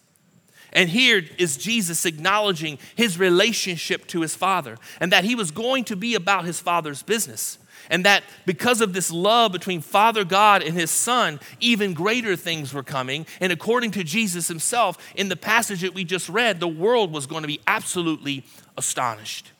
And 0.71 0.89
here 0.89 1.23
is 1.39 1.57
Jesus 1.57 2.05
acknowledging 2.05 2.77
his 2.95 3.17
relationship 3.17 4.05
to 4.07 4.21
his 4.21 4.35
Father 4.35 4.77
and 4.99 5.11
that 5.11 5.23
he 5.23 5.33
was 5.33 5.49
going 5.49 5.83
to 5.85 5.95
be 5.95 6.13
about 6.13 6.45
his 6.45 6.59
Father's 6.59 7.01
business. 7.01 7.57
And 7.89 8.05
that 8.05 8.23
because 8.45 8.81
of 8.81 8.93
this 8.93 9.09
love 9.09 9.51
between 9.51 9.81
Father 9.81 10.23
God 10.23 10.61
and 10.61 10.75
his 10.75 10.91
Son, 10.91 11.39
even 11.59 11.95
greater 11.95 12.35
things 12.35 12.71
were 12.71 12.83
coming. 12.83 13.25
And 13.39 13.51
according 13.51 13.91
to 13.91 14.03
Jesus 14.03 14.47
himself, 14.47 14.97
in 15.15 15.29
the 15.29 15.35
passage 15.35 15.81
that 15.81 15.95
we 15.95 16.03
just 16.03 16.29
read, 16.29 16.59
the 16.59 16.67
world 16.67 17.11
was 17.11 17.25
going 17.25 17.41
to 17.41 17.47
be 17.47 17.59
absolutely 17.65 18.45
astonished. 18.77 19.51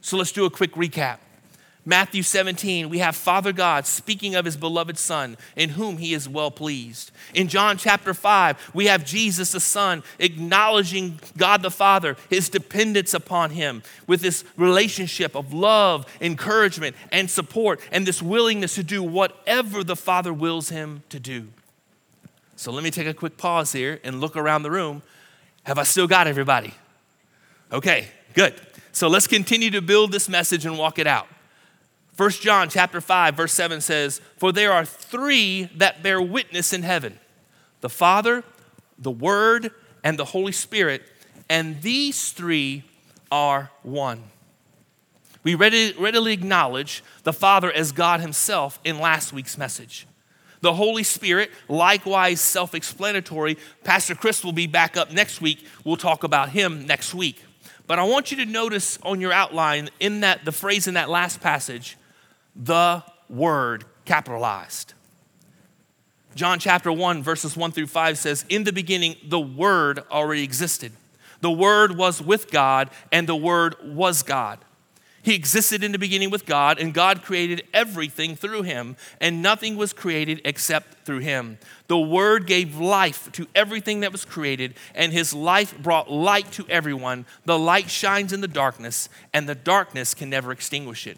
So 0.00 0.16
let's 0.16 0.30
do 0.30 0.44
a 0.44 0.50
quick 0.50 0.74
recap. 0.74 1.18
Matthew 1.86 2.22
17, 2.22 2.88
we 2.88 2.98
have 2.98 3.14
Father 3.14 3.52
God 3.52 3.86
speaking 3.86 4.34
of 4.34 4.46
his 4.46 4.56
beloved 4.56 4.96
Son, 4.96 5.36
in 5.54 5.70
whom 5.70 5.98
he 5.98 6.14
is 6.14 6.26
well 6.26 6.50
pleased. 6.50 7.10
In 7.34 7.48
John 7.48 7.76
chapter 7.76 8.14
5, 8.14 8.70
we 8.72 8.86
have 8.86 9.04
Jesus 9.04 9.52
the 9.52 9.60
Son 9.60 10.02
acknowledging 10.18 11.20
God 11.36 11.60
the 11.60 11.70
Father, 11.70 12.16
his 12.30 12.48
dependence 12.48 13.12
upon 13.12 13.50
him, 13.50 13.82
with 14.06 14.22
this 14.22 14.44
relationship 14.56 15.34
of 15.36 15.52
love, 15.52 16.06
encouragement, 16.22 16.96
and 17.12 17.28
support, 17.28 17.80
and 17.92 18.06
this 18.06 18.22
willingness 18.22 18.76
to 18.76 18.82
do 18.82 19.02
whatever 19.02 19.84
the 19.84 19.96
Father 19.96 20.32
wills 20.32 20.70
him 20.70 21.02
to 21.10 21.20
do. 21.20 21.48
So 22.56 22.72
let 22.72 22.82
me 22.82 22.90
take 22.90 23.06
a 23.06 23.14
quick 23.14 23.36
pause 23.36 23.72
here 23.72 24.00
and 24.04 24.22
look 24.22 24.36
around 24.36 24.62
the 24.62 24.70
room. 24.70 25.02
Have 25.64 25.78
I 25.78 25.82
still 25.82 26.06
got 26.06 26.26
everybody? 26.26 26.72
Okay, 27.70 28.08
good. 28.32 28.54
So 28.92 29.08
let's 29.08 29.26
continue 29.26 29.70
to 29.70 29.82
build 29.82 30.12
this 30.12 30.30
message 30.30 30.64
and 30.64 30.78
walk 30.78 30.98
it 30.98 31.06
out. 31.06 31.26
1 32.16 32.30
John 32.30 32.68
chapter 32.68 33.00
5 33.00 33.34
verse 33.36 33.52
7 33.52 33.80
says, 33.80 34.20
"For 34.38 34.52
there 34.52 34.72
are 34.72 34.84
3 34.84 35.68
that 35.76 36.02
bear 36.02 36.22
witness 36.22 36.72
in 36.72 36.82
heaven: 36.82 37.18
the 37.80 37.90
Father, 37.90 38.44
the 38.98 39.10
Word, 39.10 39.72
and 40.02 40.18
the 40.18 40.26
Holy 40.26 40.52
Spirit, 40.52 41.02
and 41.48 41.82
these 41.82 42.30
3 42.30 42.84
are 43.32 43.70
one." 43.82 44.30
We 45.42 45.54
readily 45.54 46.32
acknowledge 46.32 47.02
the 47.24 47.32
Father 47.32 47.70
as 47.70 47.92
God 47.92 48.20
himself 48.20 48.78
in 48.82 48.98
last 48.98 49.32
week's 49.32 49.58
message. 49.58 50.06
The 50.62 50.74
Holy 50.74 51.02
Spirit, 51.02 51.50
likewise 51.68 52.40
self 52.40 52.74
explanatory. 52.74 53.58
Pastor 53.82 54.14
Chris 54.14 54.42
will 54.42 54.52
be 54.52 54.66
back 54.66 54.96
up 54.96 55.10
next 55.10 55.42
week. 55.42 55.66
We'll 55.84 55.98
talk 55.98 56.24
about 56.24 56.50
him 56.50 56.86
next 56.86 57.12
week. 57.12 57.42
But 57.86 57.98
I 57.98 58.04
want 58.04 58.30
you 58.30 58.38
to 58.38 58.46
notice 58.46 58.98
on 59.02 59.20
your 59.20 59.32
outline 59.32 59.90
in 60.00 60.20
that 60.20 60.46
the 60.46 60.52
phrase 60.52 60.86
in 60.86 60.94
that 60.94 61.10
last 61.10 61.42
passage, 61.42 61.98
the 62.54 63.02
Word, 63.28 63.84
capitalized. 64.04 64.94
John 66.34 66.58
chapter 66.58 66.92
1, 66.92 67.22
verses 67.22 67.56
1 67.56 67.72
through 67.72 67.86
5 67.86 68.18
says, 68.18 68.44
In 68.48 68.64
the 68.64 68.72
beginning, 68.72 69.16
the 69.26 69.40
Word 69.40 70.00
already 70.10 70.42
existed. 70.42 70.92
The 71.40 71.50
Word 71.50 71.96
was 71.96 72.20
with 72.20 72.50
God, 72.50 72.90
and 73.12 73.28
the 73.28 73.36
Word 73.36 73.76
was 73.82 74.22
God. 74.22 74.58
He 75.22 75.34
existed 75.34 75.82
in 75.82 75.92
the 75.92 75.98
beginning 75.98 76.28
with 76.28 76.44
God, 76.44 76.78
and 76.78 76.92
God 76.92 77.22
created 77.22 77.62
everything 77.72 78.36
through 78.36 78.62
him, 78.62 78.96
and 79.22 79.40
nothing 79.40 79.76
was 79.76 79.94
created 79.94 80.42
except 80.44 81.06
through 81.06 81.20
him. 81.20 81.56
The 81.86 81.98
Word 81.98 82.46
gave 82.46 82.78
life 82.78 83.32
to 83.32 83.46
everything 83.54 84.00
that 84.00 84.12
was 84.12 84.26
created, 84.26 84.74
and 84.94 85.14
his 85.14 85.32
life 85.32 85.78
brought 85.78 86.10
light 86.10 86.52
to 86.52 86.66
everyone. 86.68 87.24
The 87.46 87.58
light 87.58 87.88
shines 87.88 88.34
in 88.34 88.42
the 88.42 88.48
darkness, 88.48 89.08
and 89.32 89.48
the 89.48 89.54
darkness 89.54 90.12
can 90.12 90.28
never 90.28 90.52
extinguish 90.52 91.06
it. 91.06 91.16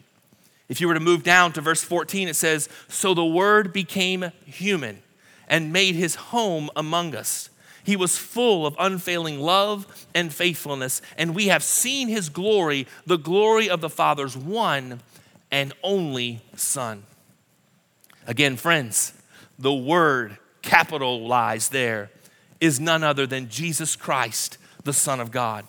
If 0.69 0.81
you 0.81 0.89
were 0.89 0.95
to 0.95 1.01
move 1.01 1.23
down 1.23 1.53
to 1.53 1.61
verse 1.61 1.85
14, 1.85 2.29
it 2.29 2.35
says, 2.35 2.69
So 2.89 3.15
the 3.15 3.25
Word 3.25 3.73
became 3.73 4.33
human 4.45 5.03
and 5.49 5.73
made 5.73 5.95
his 5.95 6.17
home 6.17 6.71
among 6.75 7.15
us. 7.15 7.51
He 7.85 7.95
was 7.95 8.19
full 8.19 8.67
of 8.67 8.75
unfailing 8.81 9.39
love 9.39 10.07
and 10.13 10.35
faithfulness, 10.35 11.01
and 11.17 11.37
we 11.37 11.47
have 11.47 11.63
seen 11.63 12.09
his 12.09 12.29
glory, 12.29 12.89
the 13.07 13.17
glory 13.17 13.71
of 13.71 13.81
the 13.81 13.89
Father's 13.89 14.37
one 14.37 15.01
and 15.53 15.73
only 15.85 16.41
Son. 16.57 17.05
Again, 18.27 18.57
friends, 18.57 19.13
the 19.57 19.73
word 19.73 20.37
capitalized 20.63 21.71
there 21.71 22.11
is 22.61 22.81
none 22.81 23.05
other 23.05 23.25
than 23.25 23.49
Jesus 23.49 23.95
Christ, 23.95 24.59
the 24.83 24.93
Son 24.93 25.21
of 25.21 25.31
God. 25.31 25.65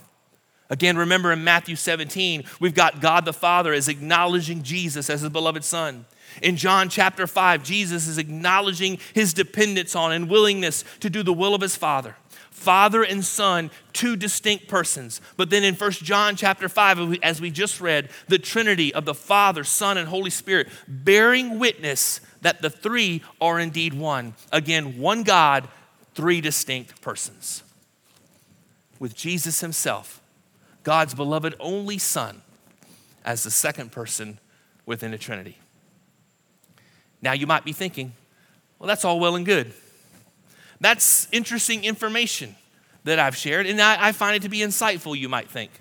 Again, 0.70 0.98
remember 0.98 1.32
in 1.32 1.44
Matthew 1.44 1.76
17, 1.76 2.44
we've 2.60 2.76
got 2.76 3.00
God 3.00 3.24
the 3.26 3.34
Father 3.34 3.74
is 3.74 3.88
acknowledging 3.88 4.64
Jesus 4.64 5.10
as 5.10 5.22
his 5.22 5.30
beloved 5.30 5.64
Son. 5.64 6.06
In 6.42 6.58
John 6.58 6.90
chapter 6.90 7.26
5, 7.26 7.64
Jesus 7.64 8.08
is 8.08 8.18
acknowledging 8.18 9.00
his 9.14 9.34
dependence 9.34 9.96
on 9.96 10.12
and 10.12 10.30
willingness 10.30 10.84
to 11.00 11.10
do 11.10 11.24
the 11.24 11.34
will 11.34 11.56
of 11.56 11.62
his 11.62 11.76
Father. 11.76 12.16
Father 12.52 13.04
and 13.04 13.24
Son, 13.24 13.72
two 13.94 14.16
distinct 14.16 14.68
persons. 14.68 15.22
But 15.38 15.50
then 15.50 15.64
in 15.64 15.76
1 15.76 15.92
John 15.92 16.36
chapter 16.36 16.68
5, 16.68 17.20
as 17.24 17.40
we 17.40 17.50
just 17.50 17.80
read, 17.80 18.10
the 18.28 18.40
Trinity 18.40 18.94
of 18.94 19.06
the 19.06 19.14
Father, 19.14 19.64
Son, 19.64 19.98
and 19.98 20.10
Holy 20.10 20.32
Spirit 20.32 20.68
bearing 20.88 21.60
witness 21.60 22.20
that 22.42 22.62
the 22.62 22.70
three 22.70 23.24
are 23.40 23.60
indeed 23.60 23.94
one. 23.94 24.34
Again, 24.52 24.98
one 24.98 25.24
God, 25.24 25.70
three 26.14 26.42
distinct 26.42 27.00
persons. 27.00 27.64
With 29.00 29.16
Jesus 29.16 29.62
himself 29.62 30.22
God's 30.88 31.14
beloved 31.14 31.54
only 31.60 31.98
Son 31.98 32.42
as 33.26 33.44
the 33.44 33.52
second 33.52 33.92
person 33.92 34.40
within 34.86 35.12
the 35.12 35.18
Trinity. 35.18 35.58
Now 37.22 37.34
you 37.34 37.46
might 37.46 37.66
be 37.66 37.74
thinking, 37.74 38.14
well, 38.80 38.88
that's 38.88 39.04
all 39.04 39.20
well 39.20 39.36
and 39.36 39.46
good. 39.46 39.74
That's 40.80 41.28
interesting 41.34 41.84
information 41.84 42.56
that 43.04 43.20
I've 43.20 43.36
shared, 43.36 43.66
and 43.66 43.82
I, 43.82 44.14
find 44.14 44.38
it 44.38 44.44
to 44.44 44.50
be 44.50 44.60
insightful, 44.60 45.18
you 45.18 45.28
might 45.28 45.50
think. 45.50 45.72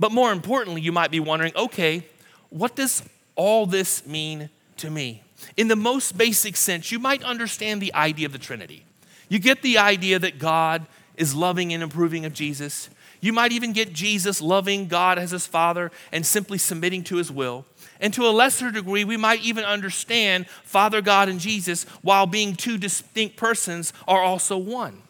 But 0.00 0.10
more 0.10 0.32
importantly, 0.32 0.80
you 0.80 0.90
might 0.90 1.10
be 1.10 1.20
wondering 1.20 1.52
okay, 1.54 2.02
what 2.48 2.74
does 2.74 3.02
all 3.36 3.66
this 3.66 4.06
mean 4.06 4.48
to 4.78 4.88
me? 4.88 5.22
In 5.58 5.68
the 5.68 5.76
most 5.76 6.16
basic 6.16 6.56
sense, 6.56 6.90
you 6.90 6.98
might 6.98 7.22
understand 7.22 7.82
the 7.82 7.92
idea 7.92 8.24
of 8.24 8.32
the 8.32 8.38
Trinity. 8.38 8.86
You 9.28 9.38
get 9.38 9.60
the 9.60 9.76
idea 9.76 10.18
that 10.18 10.38
God 10.38 10.86
is 11.18 11.34
loving 11.34 11.74
and 11.74 11.82
approving 11.82 12.24
of 12.24 12.32
Jesus. 12.32 12.88
You 13.20 13.32
might 13.32 13.52
even 13.52 13.72
get 13.72 13.92
Jesus 13.92 14.40
loving 14.40 14.86
God 14.86 15.18
as 15.18 15.32
his 15.32 15.46
Father 15.46 15.90
and 16.12 16.24
simply 16.24 16.58
submitting 16.58 17.02
to 17.04 17.16
his 17.16 17.30
will. 17.30 17.64
And 18.00 18.14
to 18.14 18.26
a 18.26 18.30
lesser 18.30 18.70
degree, 18.70 19.04
we 19.04 19.16
might 19.16 19.42
even 19.42 19.64
understand 19.64 20.48
Father 20.62 21.00
God 21.00 21.28
and 21.28 21.40
Jesus, 21.40 21.84
while 22.02 22.26
being 22.26 22.54
two 22.54 22.78
distinct 22.78 23.36
persons, 23.36 23.92
are 24.06 24.22
also 24.22 24.56
one. 24.56 25.02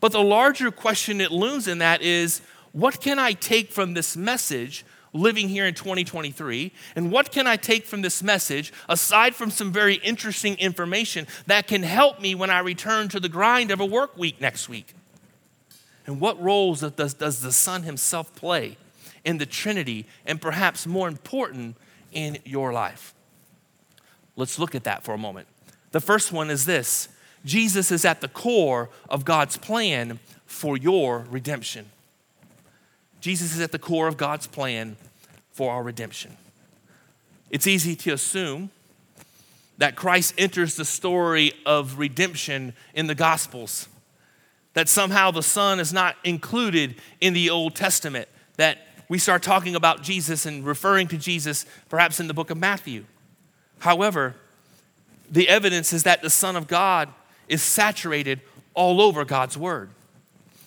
But 0.00 0.12
the 0.12 0.22
larger 0.22 0.70
question 0.70 1.18
that 1.18 1.32
looms 1.32 1.66
in 1.66 1.78
that 1.78 2.02
is 2.02 2.42
what 2.72 3.00
can 3.00 3.18
I 3.18 3.32
take 3.32 3.70
from 3.70 3.94
this 3.94 4.16
message 4.16 4.84
living 5.14 5.48
here 5.48 5.64
in 5.64 5.74
2023? 5.74 6.72
And 6.96 7.10
what 7.10 7.32
can 7.32 7.46
I 7.46 7.56
take 7.56 7.86
from 7.86 8.02
this 8.02 8.22
message, 8.22 8.72
aside 8.88 9.34
from 9.34 9.50
some 9.50 9.72
very 9.72 9.94
interesting 9.94 10.56
information 10.56 11.26
that 11.46 11.66
can 11.66 11.84
help 11.84 12.20
me 12.20 12.34
when 12.34 12.50
I 12.50 12.58
return 12.58 13.08
to 13.10 13.20
the 13.20 13.28
grind 13.30 13.70
of 13.70 13.80
a 13.80 13.86
work 13.86 14.18
week 14.18 14.40
next 14.40 14.68
week? 14.68 14.94
And 16.06 16.20
what 16.20 16.40
roles 16.42 16.80
does, 16.80 17.14
does 17.14 17.40
the 17.40 17.52
Son 17.52 17.82
Himself 17.82 18.34
play 18.34 18.76
in 19.24 19.38
the 19.38 19.46
Trinity, 19.46 20.06
and 20.26 20.40
perhaps 20.40 20.86
more 20.86 21.08
important, 21.08 21.76
in 22.12 22.38
your 22.44 22.72
life? 22.72 23.14
Let's 24.36 24.58
look 24.58 24.74
at 24.74 24.84
that 24.84 25.02
for 25.02 25.14
a 25.14 25.18
moment. 25.18 25.48
The 25.92 26.00
first 26.00 26.32
one 26.32 26.50
is 26.50 26.66
this 26.66 27.08
Jesus 27.44 27.90
is 27.90 28.04
at 28.04 28.20
the 28.20 28.28
core 28.28 28.90
of 29.08 29.24
God's 29.24 29.56
plan 29.56 30.18
for 30.46 30.76
your 30.76 31.26
redemption. 31.30 31.86
Jesus 33.20 33.54
is 33.54 33.60
at 33.60 33.72
the 33.72 33.78
core 33.78 34.06
of 34.06 34.16
God's 34.16 34.46
plan 34.46 34.96
for 35.52 35.72
our 35.72 35.82
redemption. 35.82 36.36
It's 37.50 37.66
easy 37.66 37.96
to 37.96 38.12
assume 38.12 38.70
that 39.78 39.96
Christ 39.96 40.34
enters 40.36 40.76
the 40.76 40.84
story 40.84 41.52
of 41.64 41.98
redemption 41.98 42.74
in 42.94 43.06
the 43.06 43.14
Gospels, 43.14 43.88
that 44.74 44.88
somehow 44.88 45.30
the 45.30 45.42
Son 45.42 45.80
is 45.80 45.92
not 45.92 46.16
included 46.24 46.96
in 47.20 47.32
the 47.32 47.50
Old 47.50 47.74
Testament, 47.74 48.28
that 48.56 48.78
we 49.08 49.18
start 49.18 49.42
talking 49.42 49.74
about 49.74 50.02
Jesus 50.02 50.46
and 50.46 50.64
referring 50.64 51.08
to 51.08 51.16
Jesus 51.16 51.66
perhaps 51.88 52.20
in 52.20 52.26
the 52.26 52.34
book 52.34 52.50
of 52.50 52.58
Matthew. 52.58 53.04
However, 53.78 54.34
the 55.30 55.48
evidence 55.48 55.92
is 55.92 56.02
that 56.02 56.22
the 56.22 56.30
Son 56.30 56.56
of 56.56 56.66
God 56.66 57.08
is 57.48 57.62
saturated 57.62 58.40
all 58.74 59.00
over 59.00 59.24
God's 59.24 59.56
Word. 59.56 59.90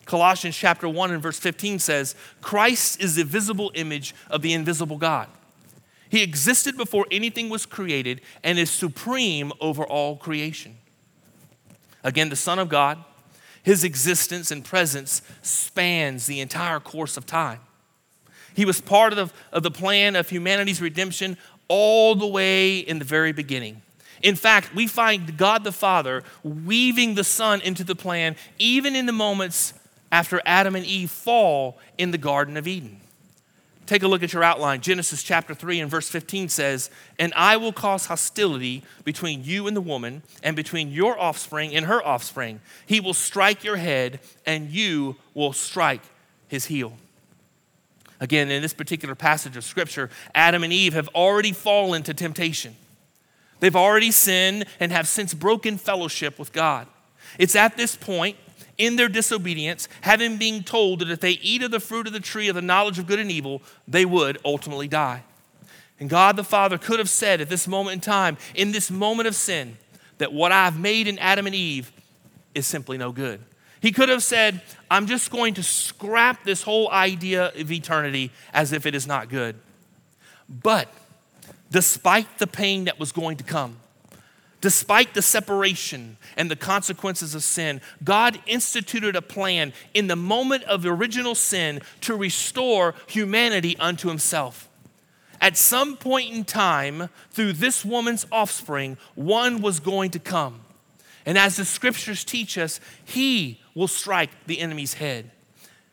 Colossians 0.06 0.56
chapter 0.56 0.88
1 0.88 1.12
and 1.12 1.22
verse 1.22 1.38
15 1.38 1.80
says, 1.80 2.16
Christ 2.42 3.02
is 3.02 3.16
the 3.16 3.24
visible 3.24 3.72
image 3.76 4.16
of 4.30 4.42
the 4.42 4.54
invisible 4.54 4.98
God. 4.98 5.28
He 6.10 6.24
existed 6.24 6.78
before 6.78 7.06
anything 7.12 7.50
was 7.50 7.66
created 7.66 8.22
and 8.44 8.58
is 8.58 8.70
supreme 8.70 9.52
over 9.60 9.84
all 9.84 10.16
creation. 10.16 10.78
Again, 12.04 12.30
the 12.30 12.38
Son 12.38 12.60
of 12.60 12.70
God, 12.70 13.04
his 13.64 13.84
existence 13.84 14.52
and 14.52 14.64
presence 14.64 15.22
spans 15.42 16.26
the 16.28 16.40
entire 16.40 16.80
course 16.80 17.18
of 17.18 17.26
time. 17.26 17.60
He 18.56 18.66
was 18.66 18.82
part 18.82 19.14
of 19.14 19.30
the, 19.30 19.56
of 19.58 19.64
the 19.64 19.72
plan 19.72 20.16
of 20.16 20.30
humanity's 20.30 20.82
redemption 20.82 21.38
all 21.68 22.16
the 22.16 22.28
way 22.28 22.80
in 22.80 23.00
the 23.00 23.06
very 23.06 23.32
beginning. 23.32 23.82
In 24.22 24.36
fact, 24.36 24.74
we 24.74 24.88
find 24.88 25.38
God 25.38 25.64
the 25.64 25.72
Father 25.72 26.24
weaving 26.44 27.16
the 27.16 27.24
Son 27.24 27.62
into 27.62 27.84
the 27.84 27.96
plan 27.96 28.36
even 28.58 28.96
in 28.96 29.06
the 29.06 29.12
moments 29.12 29.74
after 30.12 30.42
Adam 30.46 30.76
and 30.76 30.86
Eve 30.86 31.12
fall 31.12 31.78
in 31.98 32.12
the 32.12 32.18
Garden 32.18 32.58
of 32.58 32.68
Eden. 32.68 33.00
Take 33.88 34.04
a 34.04 34.08
look 34.08 34.22
at 34.22 34.34
your 34.34 34.44
outline. 34.44 34.82
Genesis 34.82 35.24
chapter 35.24 35.54
3 35.54 35.80
and 35.80 35.90
verse 35.90 36.10
15 36.10 36.50
says, 36.50 36.92
And 37.18 37.34
I 37.36 37.56
will 37.56 37.72
cause 37.72 38.08
hostility 38.08 38.84
between 39.06 39.46
you 39.46 39.66
and 39.66 39.78
the 39.78 39.82
woman, 39.82 40.24
and 40.44 40.58
between 40.58 40.92
your 40.92 41.18
offspring 41.18 41.74
and 41.74 41.86
her 41.86 42.06
offspring. 42.06 42.60
He 42.86 43.00
will 43.00 43.14
strike 43.14 43.64
your 43.64 43.78
head, 43.78 44.20
and 44.46 44.70
you 44.70 45.16
will 45.34 45.54
strike 45.54 46.02
his 46.50 46.66
heel. 46.66 46.98
Again, 48.20 48.52
in 48.52 48.62
this 48.62 48.74
particular 48.74 49.16
passage 49.16 49.56
of 49.56 49.64
Scripture, 49.64 50.10
Adam 50.36 50.64
and 50.64 50.74
Eve 50.74 50.94
have 50.94 51.08
already 51.10 51.54
fallen 51.54 52.04
to 52.04 52.14
temptation. 52.14 52.76
They've 53.62 53.76
already 53.76 54.12
sinned 54.12 54.66
and 54.82 54.92
have 54.92 55.08
since 55.08 55.34
broken 55.34 55.78
fellowship 55.78 56.38
with 56.38 56.52
God. 56.52 56.88
It's 57.40 57.56
at 57.56 57.78
this 57.78 57.96
point 57.96 58.36
in 58.78 58.96
their 58.96 59.10
disobedience, 59.10 59.88
having 60.02 60.38
been 60.38 60.64
told 60.64 61.00
that 61.00 61.10
if 61.10 61.20
they 61.20 61.32
eat 61.32 61.64
of 61.64 61.72
the 61.72 61.80
fruit 61.80 62.08
of 62.08 62.14
the 62.14 62.20
tree 62.20 62.48
of 62.48 62.56
the 62.56 62.62
knowledge 62.62 63.00
of 63.00 63.08
good 63.08 63.20
and 63.20 63.32
evil, 63.32 63.62
they 63.88 64.06
would 64.06 64.38
ultimately 64.46 64.88
die. 64.88 65.24
And 66.00 66.10
God 66.10 66.36
the 66.36 66.44
Father 66.44 66.78
could 66.78 67.00
have 67.00 67.10
said 67.10 67.42
at 67.42 67.50
this 67.50 67.68
moment 67.68 67.96
in 67.96 68.02
time, 68.02 68.38
in 68.54 68.72
this 68.72 68.92
moment 68.92 69.28
of 69.28 69.36
sin, 69.36 69.78
that 70.20 70.32
what 70.32 70.52
I've 70.52 70.80
made 70.80 71.08
in 71.08 71.18
Adam 71.20 71.48
and 71.48 71.56
Eve 71.56 71.92
is 72.54 72.68
simply 72.68 72.98
no 72.98 73.12
good. 73.12 73.40
He 73.80 73.92
could 73.92 74.10
have 74.10 74.24
said, 74.24 74.62
I'm 74.90 75.08
just 75.08 75.32
going 75.32 75.54
to 75.56 75.64
scrap 75.64 76.44
this 76.44 76.64
whole 76.64 76.90
idea 76.92 77.52
of 77.56 77.72
eternity 77.72 78.32
as 78.54 78.74
if 78.74 78.86
it 78.86 78.96
is 78.96 79.06
not 79.06 79.30
good. 79.30 79.56
But 80.50 80.92
despite 81.70 82.40
the 82.40 82.48
pain 82.48 82.86
that 82.86 83.00
was 83.00 83.12
going 83.12 83.38
to 83.38 83.44
come, 83.44 83.78
Despite 84.60 85.14
the 85.14 85.22
separation 85.22 86.18
and 86.36 86.50
the 86.50 86.56
consequences 86.56 87.36
of 87.36 87.44
sin, 87.44 87.80
God 88.04 88.40
instituted 88.48 89.16
a 89.16 89.22
plan 89.22 89.72
in 89.94 90.08
the 90.08 90.16
moment 90.16 90.64
of 90.64 90.86
original 90.86 91.36
sin 91.36 91.82
to 92.02 92.16
restore 92.16 92.96
humanity 93.06 93.78
unto 93.78 94.08
himself. 94.08 94.68
At 95.40 95.58
some 95.58 95.96
point 95.96 96.34
in 96.34 96.44
time, 96.44 97.10
through 97.30 97.54
this 97.54 97.86
woman's 97.86 98.26
offspring, 98.32 98.98
one 99.14 99.62
was 99.62 99.80
going 99.80 100.10
to 100.12 100.20
come. 100.20 100.62
And 101.28 101.38
as 101.38 101.58
the 101.58 101.66
scriptures 101.66 102.24
teach 102.24 102.58
us, 102.58 102.80
he 103.06 103.62
will 103.76 103.88
strike 103.88 104.32
the 104.48 104.60
enemy's 104.60 104.96
head. 104.96 105.30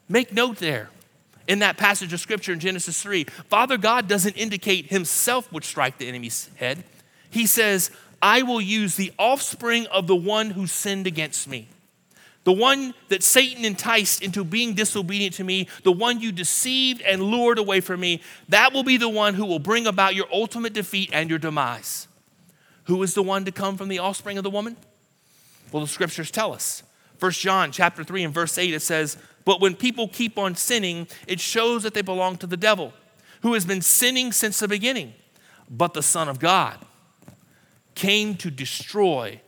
Make 0.09 0.33
note 0.33 0.57
there 0.57 0.89
in 1.47 1.59
that 1.59 1.77
passage 1.77 2.13
of 2.13 2.21
scripture 2.21 2.53
in 2.53 2.61
Genesis 2.61 3.03
3, 3.03 3.25
Father 3.51 3.77
God 3.77 4.09
doesn't 4.09 4.37
indicate 4.37 4.87
himself 4.87 5.53
would 5.53 5.65
strike 5.65 5.99
the 5.99 6.09
enemy's 6.09 6.49
head. 6.57 6.85
He 7.29 7.47
says, 7.47 7.91
I 8.25 8.41
will 8.41 8.61
use 8.63 8.97
the 8.97 9.13
offspring 9.19 9.87
of 9.89 10.07
the 10.07 10.17
one 10.17 10.49
who 10.49 10.67
sinned 10.67 11.07
against 11.07 11.47
me. 11.47 11.69
The 12.45 12.55
one 12.55 12.95
that 13.11 13.23
Satan 13.23 13.67
enticed 13.67 14.23
into 14.23 14.45
being 14.45 14.73
disobedient 14.73 15.35
to 15.35 15.45
me, 15.45 15.69
the 15.83 15.93
one 15.93 16.23
you 16.23 16.33
deceived 16.33 17.03
and 17.03 17.23
lured 17.23 17.59
away 17.59 17.83
from 17.83 18.01
me, 18.01 18.23
that 18.49 18.73
will 18.73 18.83
be 18.83 18.97
the 18.97 19.11
one 19.11 19.35
who 19.35 19.45
will 19.45 19.59
bring 19.59 19.87
about 19.87 20.15
your 20.15 20.25
ultimate 20.33 20.73
defeat 20.73 21.11
and 21.13 21.29
your 21.29 21.39
demise. 21.39 22.09
Who 22.85 23.03
is 23.03 23.13
the 23.13 23.23
one 23.23 23.45
to 23.45 23.53
come 23.53 23.77
from 23.77 23.89
the 23.89 23.99
offspring 23.99 24.39
of 24.39 24.45
the 24.45 24.49
woman? 24.49 24.79
Well, 25.71 25.83
the 25.83 25.89
scriptures 25.89 26.31
tell 26.31 26.55
us. 26.55 26.83
1 27.19 27.31
John 27.33 27.73
chapter 27.73 28.03
3 28.05 28.25
and 28.25 28.33
verse 28.33 28.57
8 28.57 28.73
it 28.73 28.81
says, 28.81 29.19
"But 29.45 29.61
when 29.61 29.77
people 29.77 30.09
keep 30.09 30.39
on 30.39 30.57
sinning, 30.57 31.09
it 31.27 31.41
shows 31.41 31.83
that 31.83 31.93
they 31.93 32.03
belong 32.03 32.39
to 32.39 32.47
the 32.47 32.57
devil, 32.57 32.95
who 33.43 33.53
has 33.53 33.67
been 33.67 33.83
sinning 33.83 34.33
since 34.33 34.61
the 34.61 34.69
beginning. 34.69 35.13
But 35.69 35.93
the 35.93 36.03
Son 36.03 36.31
of 36.31 36.39
God 36.39 36.79
came 37.95 38.35
to 38.37 38.51
destroy 38.51 39.41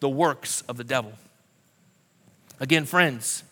the 0.00 0.08
works 0.08 0.62
of 0.62 0.76
the 0.76 0.84
devil. 0.84 1.12
Again, 2.60 2.84
friends, 2.84 3.44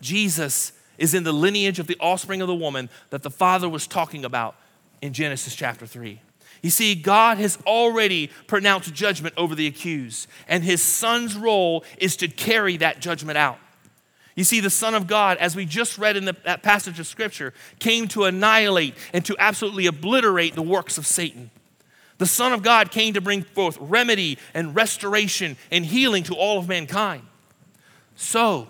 Jesus 0.00 0.72
is 0.98 1.14
in 1.14 1.24
the 1.24 1.32
lineage 1.32 1.78
of 1.78 1.86
the 1.86 1.96
offspring 1.98 2.42
of 2.42 2.48
the 2.48 2.54
woman 2.54 2.90
that 3.10 3.22
the 3.22 3.30
Father 3.30 3.68
was 3.68 3.86
talking 3.86 4.24
about 4.24 4.54
in 5.00 5.12
Genesis 5.12 5.54
chapter 5.54 5.86
3. 5.86 6.20
You 6.62 6.70
see, 6.70 6.94
God 6.94 7.38
has 7.38 7.58
already 7.66 8.30
pronounced 8.46 8.92
judgment 8.92 9.34
over 9.36 9.54
the 9.54 9.66
accused, 9.66 10.28
and 10.46 10.62
his 10.62 10.82
son's 10.82 11.36
role 11.36 11.84
is 11.96 12.16
to 12.16 12.28
carry 12.28 12.76
that 12.78 13.00
judgment 13.00 13.38
out. 13.38 13.58
You 14.36 14.44
see, 14.44 14.60
the 14.60 14.70
Son 14.70 14.94
of 14.94 15.06
God, 15.06 15.38
as 15.38 15.56
we 15.56 15.64
just 15.64 15.98
read 15.98 16.16
in 16.16 16.24
the, 16.24 16.36
that 16.44 16.62
passage 16.62 17.00
of 17.00 17.06
Scripture, 17.06 17.52
came 17.78 18.08
to 18.08 18.24
annihilate 18.24 18.94
and 19.12 19.24
to 19.24 19.36
absolutely 19.38 19.86
obliterate 19.86 20.54
the 20.54 20.62
works 20.62 20.98
of 20.98 21.06
Satan. 21.06 21.50
The 22.20 22.26
Son 22.26 22.52
of 22.52 22.62
God 22.62 22.90
came 22.90 23.14
to 23.14 23.22
bring 23.22 23.42
forth 23.42 23.78
remedy 23.80 24.36
and 24.52 24.76
restoration 24.76 25.56
and 25.70 25.86
healing 25.86 26.22
to 26.24 26.34
all 26.34 26.58
of 26.58 26.68
mankind. 26.68 27.22
So, 28.14 28.68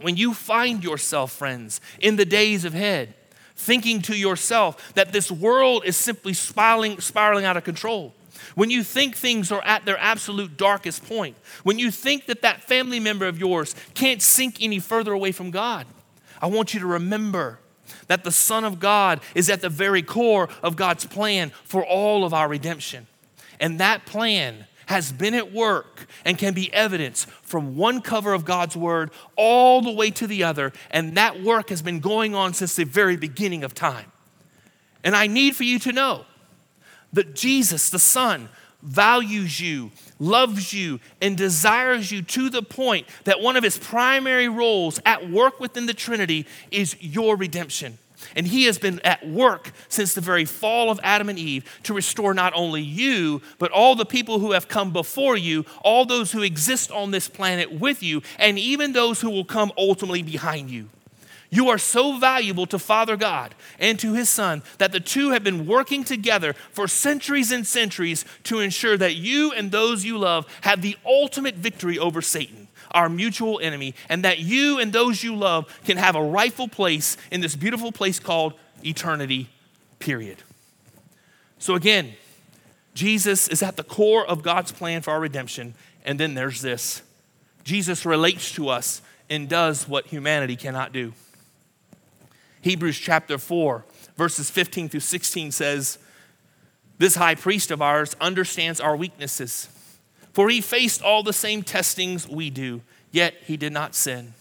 when 0.00 0.16
you 0.16 0.32
find 0.32 0.84
yourself, 0.84 1.32
friends, 1.32 1.80
in 1.98 2.14
the 2.14 2.24
days 2.24 2.64
ahead, 2.64 3.14
thinking 3.56 4.00
to 4.02 4.16
yourself 4.16 4.94
that 4.94 5.12
this 5.12 5.28
world 5.28 5.82
is 5.84 5.96
simply 5.96 6.34
spiraling, 6.34 7.00
spiraling 7.00 7.44
out 7.44 7.56
of 7.56 7.64
control, 7.64 8.14
when 8.54 8.70
you 8.70 8.84
think 8.84 9.16
things 9.16 9.50
are 9.50 9.64
at 9.64 9.84
their 9.84 9.98
absolute 9.98 10.56
darkest 10.56 11.04
point, 11.04 11.36
when 11.64 11.80
you 11.80 11.90
think 11.90 12.26
that 12.26 12.42
that 12.42 12.62
family 12.62 13.00
member 13.00 13.26
of 13.26 13.40
yours 13.40 13.74
can't 13.94 14.22
sink 14.22 14.62
any 14.62 14.78
further 14.78 15.12
away 15.12 15.32
from 15.32 15.50
God, 15.50 15.84
I 16.40 16.46
want 16.46 16.74
you 16.74 16.78
to 16.78 16.86
remember 16.86 17.58
that 18.08 18.24
the 18.24 18.30
Son 18.30 18.64
of 18.64 18.78
God 18.80 19.20
is 19.34 19.50
at 19.50 19.60
the 19.60 19.68
very 19.68 20.02
core 20.02 20.48
of 20.62 20.76
God's 20.76 21.04
plan 21.04 21.50
for 21.64 21.84
all 21.84 22.24
of 22.24 22.34
our 22.34 22.48
redemption. 22.48 23.06
And 23.60 23.80
that 23.80 24.06
plan 24.06 24.66
has 24.86 25.12
been 25.12 25.34
at 25.34 25.52
work 25.52 26.06
and 26.24 26.38
can 26.38 26.54
be 26.54 26.72
evidenced 26.72 27.28
from 27.28 27.76
one 27.76 28.00
cover 28.00 28.32
of 28.32 28.44
God's 28.44 28.76
Word 28.76 29.10
all 29.36 29.82
the 29.82 29.90
way 29.90 30.10
to 30.12 30.26
the 30.26 30.44
other. 30.44 30.72
And 30.90 31.16
that 31.16 31.42
work 31.42 31.70
has 31.70 31.82
been 31.82 32.00
going 32.00 32.34
on 32.34 32.54
since 32.54 32.76
the 32.76 32.84
very 32.84 33.16
beginning 33.16 33.64
of 33.64 33.74
time. 33.74 34.12
And 35.02 35.14
I 35.14 35.26
need 35.26 35.56
for 35.56 35.64
you 35.64 35.78
to 35.80 35.92
know 35.92 36.24
that 37.12 37.34
Jesus, 37.34 37.90
the 37.90 37.98
Son, 37.98 38.48
values 38.82 39.60
you, 39.60 39.90
loves 40.18 40.72
you, 40.72 41.00
and 41.20 41.36
desires 41.36 42.10
you 42.10 42.22
to 42.22 42.48
the 42.50 42.62
point 42.62 43.06
that 43.24 43.40
one 43.40 43.56
of 43.56 43.64
his 43.64 43.78
primary 43.78 44.48
roles 44.48 45.00
at 45.04 45.30
work 45.30 45.60
within 45.60 45.86
the 45.86 45.94
Trinity 45.94 46.46
is 46.70 46.96
your 47.00 47.36
redemption. 47.36 47.98
And 48.34 48.46
he 48.46 48.64
has 48.64 48.78
been 48.78 49.00
at 49.04 49.26
work 49.28 49.72
since 49.88 50.14
the 50.14 50.20
very 50.20 50.44
fall 50.44 50.90
of 50.90 50.98
Adam 51.02 51.28
and 51.28 51.38
Eve 51.38 51.64
to 51.84 51.94
restore 51.94 52.34
not 52.34 52.52
only 52.54 52.82
you, 52.82 53.42
but 53.58 53.70
all 53.70 53.94
the 53.94 54.06
people 54.06 54.38
who 54.38 54.52
have 54.52 54.68
come 54.68 54.92
before 54.92 55.36
you, 55.36 55.64
all 55.82 56.04
those 56.04 56.32
who 56.32 56.42
exist 56.42 56.90
on 56.90 57.10
this 57.10 57.28
planet 57.28 57.72
with 57.72 58.02
you, 58.02 58.22
and 58.38 58.58
even 58.58 58.92
those 58.92 59.20
who 59.20 59.30
will 59.30 59.44
come 59.44 59.70
ultimately 59.76 60.22
behind 60.22 60.70
you. 60.70 60.88
You 61.50 61.68
are 61.68 61.78
so 61.78 62.18
valuable 62.18 62.66
to 62.66 62.78
Father 62.78 63.16
God 63.16 63.54
and 63.78 63.98
to 64.00 64.14
His 64.14 64.28
Son 64.28 64.62
that 64.78 64.92
the 64.92 65.00
two 65.00 65.30
have 65.30 65.44
been 65.44 65.66
working 65.66 66.04
together 66.04 66.54
for 66.72 66.88
centuries 66.88 67.52
and 67.52 67.66
centuries 67.66 68.24
to 68.44 68.58
ensure 68.58 68.96
that 68.96 69.16
you 69.16 69.52
and 69.52 69.70
those 69.70 70.04
you 70.04 70.18
love 70.18 70.46
have 70.62 70.82
the 70.82 70.96
ultimate 71.04 71.54
victory 71.54 71.98
over 71.98 72.20
Satan, 72.20 72.68
our 72.90 73.08
mutual 73.08 73.60
enemy, 73.60 73.94
and 74.08 74.24
that 74.24 74.40
you 74.40 74.78
and 74.78 74.92
those 74.92 75.22
you 75.22 75.36
love 75.36 75.72
can 75.84 75.96
have 75.96 76.16
a 76.16 76.22
rightful 76.22 76.68
place 76.68 77.16
in 77.30 77.40
this 77.40 77.54
beautiful 77.54 77.92
place 77.92 78.18
called 78.18 78.54
eternity, 78.84 79.48
period. 79.98 80.42
So, 81.58 81.74
again, 81.74 82.14
Jesus 82.94 83.46
is 83.48 83.62
at 83.62 83.76
the 83.76 83.84
core 83.84 84.26
of 84.26 84.42
God's 84.42 84.72
plan 84.72 85.02
for 85.02 85.12
our 85.12 85.20
redemption. 85.20 85.74
And 86.04 86.18
then 86.18 86.34
there's 86.34 86.62
this 86.62 87.02
Jesus 87.62 88.06
relates 88.06 88.52
to 88.52 88.68
us 88.68 89.02
and 89.28 89.48
does 89.48 89.88
what 89.88 90.06
humanity 90.06 90.56
cannot 90.56 90.92
do. 90.92 91.12
Hebrews 92.66 92.98
chapter 92.98 93.38
4, 93.38 93.84
verses 94.16 94.50
15 94.50 94.88
through 94.88 94.98
16 94.98 95.52
says, 95.52 95.98
This 96.98 97.14
high 97.14 97.36
priest 97.36 97.70
of 97.70 97.80
ours 97.80 98.16
understands 98.20 98.80
our 98.80 98.96
weaknesses, 98.96 99.68
for 100.32 100.48
he 100.48 100.60
faced 100.60 101.00
all 101.00 101.22
the 101.22 101.32
same 101.32 101.62
testings 101.62 102.28
we 102.28 102.50
do, 102.50 102.82
yet 103.12 103.34
he 103.44 103.56
did 103.56 103.72
not 103.72 103.94
sin. 103.94 104.34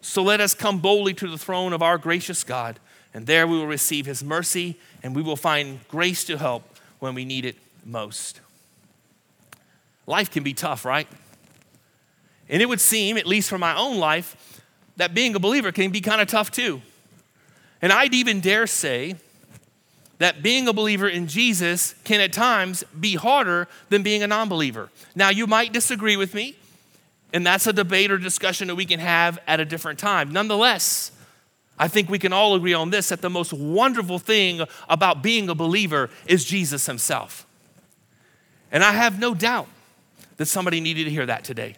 So 0.00 0.22
let 0.22 0.40
us 0.40 0.54
come 0.54 0.78
boldly 0.78 1.12
to 1.14 1.28
the 1.28 1.36
throne 1.36 1.72
of 1.72 1.82
our 1.82 1.98
gracious 1.98 2.44
God, 2.44 2.78
and 3.12 3.26
there 3.26 3.48
we 3.48 3.58
will 3.58 3.66
receive 3.66 4.06
his 4.06 4.22
mercy, 4.22 4.78
and 5.02 5.16
we 5.16 5.22
will 5.22 5.34
find 5.34 5.80
grace 5.88 6.22
to 6.26 6.38
help 6.38 6.62
when 7.00 7.16
we 7.16 7.24
need 7.24 7.44
it 7.44 7.56
most. 7.84 8.40
Life 10.06 10.30
can 10.30 10.44
be 10.44 10.54
tough, 10.54 10.84
right? 10.84 11.08
And 12.48 12.62
it 12.62 12.68
would 12.68 12.80
seem, 12.80 13.16
at 13.16 13.26
least 13.26 13.50
for 13.50 13.58
my 13.58 13.76
own 13.76 13.98
life, 13.98 14.62
that 14.98 15.14
being 15.14 15.34
a 15.34 15.40
believer 15.40 15.72
can 15.72 15.90
be 15.90 16.00
kind 16.00 16.20
of 16.20 16.28
tough 16.28 16.52
too. 16.52 16.80
And 17.82 17.92
I'd 17.92 18.14
even 18.14 18.40
dare 18.40 18.66
say 18.66 19.16
that 20.18 20.42
being 20.42 20.66
a 20.66 20.72
believer 20.72 21.08
in 21.08 21.26
Jesus 21.26 21.94
can 22.04 22.20
at 22.20 22.32
times 22.32 22.84
be 22.98 23.16
harder 23.16 23.68
than 23.90 24.02
being 24.02 24.22
a 24.22 24.26
non 24.26 24.48
believer. 24.48 24.90
Now, 25.14 25.28
you 25.28 25.46
might 25.46 25.72
disagree 25.72 26.16
with 26.16 26.34
me, 26.34 26.56
and 27.32 27.46
that's 27.46 27.66
a 27.66 27.72
debate 27.72 28.10
or 28.10 28.18
discussion 28.18 28.68
that 28.68 28.74
we 28.74 28.86
can 28.86 29.00
have 29.00 29.38
at 29.46 29.60
a 29.60 29.64
different 29.64 29.98
time. 29.98 30.32
Nonetheless, 30.32 31.12
I 31.78 31.88
think 31.88 32.08
we 32.08 32.18
can 32.18 32.32
all 32.32 32.54
agree 32.54 32.72
on 32.72 32.90
this 32.90 33.10
that 33.10 33.20
the 33.20 33.30
most 33.30 33.52
wonderful 33.52 34.18
thing 34.18 34.62
about 34.88 35.22
being 35.22 35.48
a 35.50 35.54
believer 35.54 36.08
is 36.26 36.44
Jesus 36.44 36.86
himself. 36.86 37.46
And 38.72 38.82
I 38.82 38.92
have 38.92 39.18
no 39.18 39.34
doubt 39.34 39.68
that 40.38 40.46
somebody 40.46 40.80
needed 40.80 41.04
to 41.04 41.10
hear 41.10 41.26
that 41.26 41.44
today. 41.44 41.76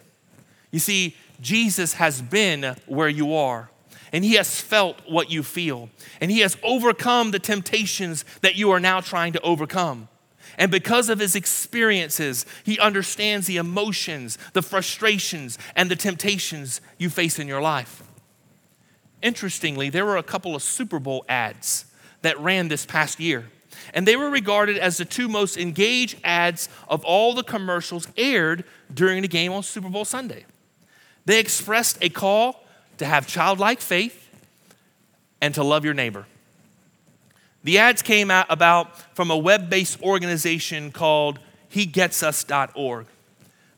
You 0.71 0.79
see, 0.79 1.15
Jesus 1.41 1.93
has 1.93 2.21
been 2.21 2.75
where 2.85 3.09
you 3.09 3.33
are 3.33 3.69
and 4.11 4.23
he 4.23 4.33
has 4.33 4.59
felt 4.59 4.99
what 5.07 5.29
you 5.31 5.43
feel, 5.43 5.89
and 6.19 6.31
he 6.31 6.39
has 6.39 6.57
overcome 6.63 7.31
the 7.31 7.39
temptations 7.39 8.25
that 8.41 8.55
you 8.55 8.71
are 8.71 8.79
now 8.79 9.01
trying 9.01 9.33
to 9.33 9.41
overcome. 9.41 10.07
And 10.57 10.71
because 10.71 11.09
of 11.09 11.19
his 11.19 11.35
experiences, 11.35 12.45
he 12.63 12.79
understands 12.79 13.47
the 13.47 13.57
emotions, 13.57 14.37
the 14.53 14.61
frustrations, 14.61 15.57
and 15.75 15.89
the 15.89 15.95
temptations 15.95 16.81
you 16.97 17.09
face 17.09 17.39
in 17.39 17.47
your 17.47 17.61
life. 17.61 18.03
Interestingly, 19.21 19.89
there 19.89 20.05
were 20.05 20.17
a 20.17 20.23
couple 20.23 20.55
of 20.55 20.63
Super 20.63 20.99
Bowl 20.99 21.23
ads 21.29 21.85
that 22.21 22.39
ran 22.39 22.67
this 22.67 22.85
past 22.85 23.19
year, 23.19 23.49
and 23.93 24.07
they 24.07 24.15
were 24.15 24.29
regarded 24.29 24.77
as 24.77 24.97
the 24.97 25.05
two 25.05 25.27
most 25.27 25.57
engaged 25.57 26.19
ads 26.23 26.67
of 26.87 27.03
all 27.05 27.33
the 27.33 27.43
commercials 27.43 28.07
aired 28.17 28.63
during 28.93 29.21
the 29.21 29.27
game 29.27 29.51
on 29.51 29.63
Super 29.63 29.89
Bowl 29.89 30.05
Sunday. 30.05 30.45
They 31.25 31.39
expressed 31.39 31.97
a 32.01 32.09
call 32.09 32.65
to 32.99 33.05
have 33.05 33.27
childlike 33.27 33.81
faith, 33.81 34.29
and 35.41 35.53
to 35.55 35.63
love 35.63 35.85
your 35.85 35.93
neighbor. 35.93 36.25
The 37.63 37.77
ads 37.77 38.01
came 38.01 38.31
out 38.31 38.45
about 38.49 38.97
from 39.15 39.31
a 39.31 39.37
web 39.37 39.69
based 39.69 40.01
organization 40.01 40.91
called 40.91 41.39
HeGetsUs.org. 41.73 43.05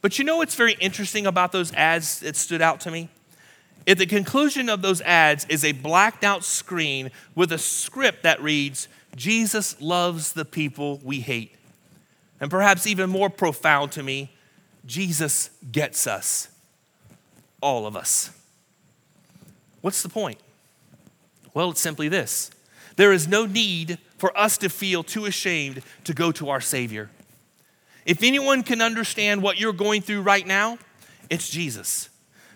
But 0.02 0.18
you 0.18 0.26
know 0.26 0.38
what's 0.38 0.56
very 0.56 0.74
interesting 0.80 1.28
about 1.28 1.52
those 1.52 1.74
ads 1.74 2.20
that 2.22 2.36
stood 2.36 2.62
out 2.62 2.80
to 2.82 2.92
me? 2.92 3.10
At 3.88 3.98
the 3.98 4.06
conclusion 4.06 4.70
of 4.70 4.82
those 4.82 5.02
ads 5.02 5.46
is 5.50 5.64
a 5.64 5.72
blacked 5.72 6.24
out 6.24 6.44
screen 6.44 7.12
with 7.36 7.52
a 7.52 7.58
script 7.58 8.24
that 8.24 8.42
reads, 8.42 8.88
Jesus 9.16 9.80
loves 9.82 10.34
the 10.34 10.46
people 10.46 11.00
we 11.04 11.20
hate. 11.20 11.56
And 12.40 12.50
perhaps 12.50 12.88
even 12.88 13.10
more 13.10 13.30
profound 13.30 13.92
to 13.94 14.04
me, 14.04 14.32
Jesus 14.86 15.52
gets 15.72 16.08
us, 16.08 16.48
all 17.62 17.86
of 17.86 17.96
us. 17.96 18.32
What's 19.82 20.04
the 20.04 20.10
point? 20.10 20.40
Well, 21.54 21.72
it's 21.72 21.82
simply 21.82 22.08
this 22.08 22.52
there 22.96 23.12
is 23.12 23.28
no 23.28 23.46
need 23.46 23.98
for 24.18 24.36
us 24.38 24.58
to 24.60 24.70
feel 24.70 25.04
too 25.04 25.26
ashamed 25.26 25.82
to 26.04 26.14
go 26.14 26.32
to 26.34 26.50
our 26.50 26.62
Savior. 26.62 27.10
If 28.06 28.24
anyone 28.24 28.64
can 28.64 28.82
understand 28.82 29.42
what 29.42 29.60
you're 29.60 29.74
going 29.74 30.02
through 30.02 30.22
right 30.22 30.46
now, 30.46 30.78
it's 31.30 31.50
Jesus. 31.50 32.10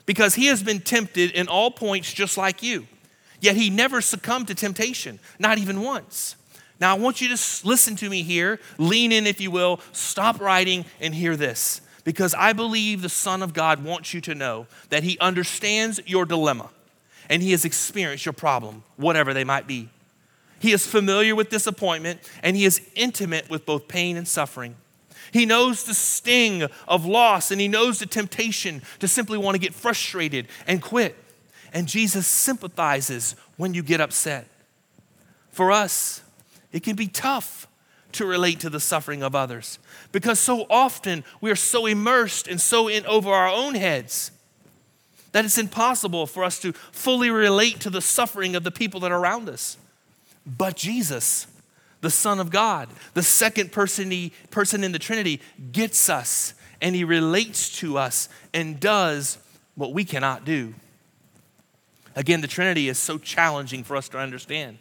Because 0.05 0.35
he 0.35 0.47
has 0.47 0.61
been 0.61 0.81
tempted 0.81 1.31
in 1.31 1.47
all 1.47 1.71
points 1.71 2.13
just 2.13 2.37
like 2.37 2.61
you. 2.61 2.87
Yet 3.39 3.55
he 3.55 3.69
never 3.69 4.01
succumbed 4.01 4.47
to 4.47 4.55
temptation, 4.55 5.19
not 5.39 5.57
even 5.57 5.81
once. 5.81 6.35
Now, 6.79 6.95
I 6.95 6.99
want 6.99 7.21
you 7.21 7.29
to 7.29 7.67
listen 7.67 7.95
to 7.97 8.09
me 8.09 8.21
here, 8.21 8.59
lean 8.77 9.11
in, 9.11 9.25
if 9.25 9.39
you 9.39 9.49
will, 9.49 9.79
stop 9.93 10.39
writing, 10.41 10.85
and 10.99 11.15
hear 11.15 11.35
this. 11.35 11.81
Because 12.03 12.35
I 12.35 12.53
believe 12.53 13.01
the 13.01 13.09
Son 13.09 13.41
of 13.41 13.53
God 13.53 13.83
wants 13.83 14.13
you 14.13 14.21
to 14.21 14.35
know 14.35 14.67
that 14.89 15.03
he 15.03 15.17
understands 15.19 15.99
your 16.05 16.25
dilemma 16.25 16.69
and 17.29 17.41
he 17.41 17.51
has 17.51 17.65
experienced 17.65 18.25
your 18.25 18.33
problem, 18.33 18.83
whatever 18.97 19.33
they 19.33 19.43
might 19.43 19.67
be. 19.67 19.89
He 20.59 20.71
is 20.71 20.85
familiar 20.85 21.35
with 21.35 21.49
disappointment 21.49 22.21
and 22.41 22.55
he 22.55 22.65
is 22.65 22.81
intimate 22.95 23.49
with 23.49 23.65
both 23.65 23.87
pain 23.87 24.17
and 24.17 24.27
suffering. 24.27 24.75
He 25.31 25.45
knows 25.45 25.83
the 25.83 25.93
sting 25.93 26.67
of 26.87 27.05
loss 27.05 27.51
and 27.51 27.59
he 27.59 27.67
knows 27.67 27.99
the 27.99 28.05
temptation 28.05 28.81
to 28.99 29.07
simply 29.07 29.37
want 29.37 29.55
to 29.55 29.59
get 29.59 29.73
frustrated 29.73 30.47
and 30.65 30.81
quit. 30.81 31.15
And 31.73 31.87
Jesus 31.87 32.25
sympathizes 32.25 33.35
when 33.57 33.73
you 33.73 33.83
get 33.83 33.99
upset. 33.99 34.47
For 35.51 35.71
us, 35.71 36.23
it 36.71 36.83
can 36.83 36.95
be 36.95 37.07
tough 37.07 37.67
to 38.13 38.25
relate 38.25 38.61
to 38.61 38.69
the 38.69 38.79
suffering 38.79 39.21
of 39.21 39.35
others 39.35 39.77
because 40.13 40.39
so 40.39 40.65
often 40.69 41.25
we 41.41 41.51
are 41.51 41.55
so 41.55 41.85
immersed 41.85 42.47
and 42.47 42.61
so 42.61 42.87
in 42.87 43.05
over 43.05 43.29
our 43.29 43.49
own 43.49 43.75
heads 43.75 44.31
that 45.35 45.43
it's 45.43 45.57
impossible 45.57 46.25
for 46.27 46.45
us 46.45 46.59
to 46.59 46.71
fully 46.71 47.29
relate 47.29 47.81
to 47.81 47.89
the 47.89 47.99
suffering 47.99 48.55
of 48.55 48.63
the 48.63 48.71
people 48.71 49.01
that 49.01 49.11
are 49.11 49.19
around 49.19 49.49
us. 49.49 49.75
But 50.45 50.77
Jesus, 50.77 51.45
the 51.99 52.09
Son 52.09 52.39
of 52.39 52.51
God, 52.51 52.87
the 53.15 53.21
second 53.21 53.73
person, 53.73 54.11
he, 54.11 54.31
person 54.49 54.81
in 54.81 54.93
the 54.93 54.97
Trinity, 54.97 55.41
gets 55.73 56.07
us 56.07 56.53
and 56.81 56.95
he 56.95 57.03
relates 57.03 57.77
to 57.79 57.97
us 57.97 58.29
and 58.53 58.79
does 58.79 59.37
what 59.75 59.91
we 59.91 60.05
cannot 60.05 60.45
do. 60.45 60.73
Again, 62.15 62.39
the 62.39 62.47
Trinity 62.47 62.87
is 62.87 62.97
so 62.97 63.17
challenging 63.17 63.83
for 63.83 63.97
us 63.97 64.07
to 64.07 64.17
understand. 64.17 64.77